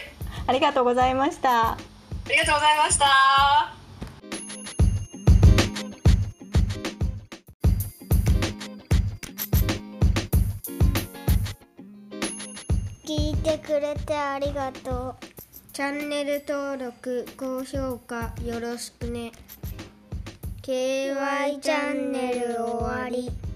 [0.46, 1.72] ありがとうございました。
[1.72, 1.76] あ
[2.28, 3.79] りがとうございました。
[13.10, 15.24] 聞いてくれてありがとう。
[15.72, 19.32] チャンネル登録高評価よろしくね。
[20.62, 23.49] KY チャンネル終わり。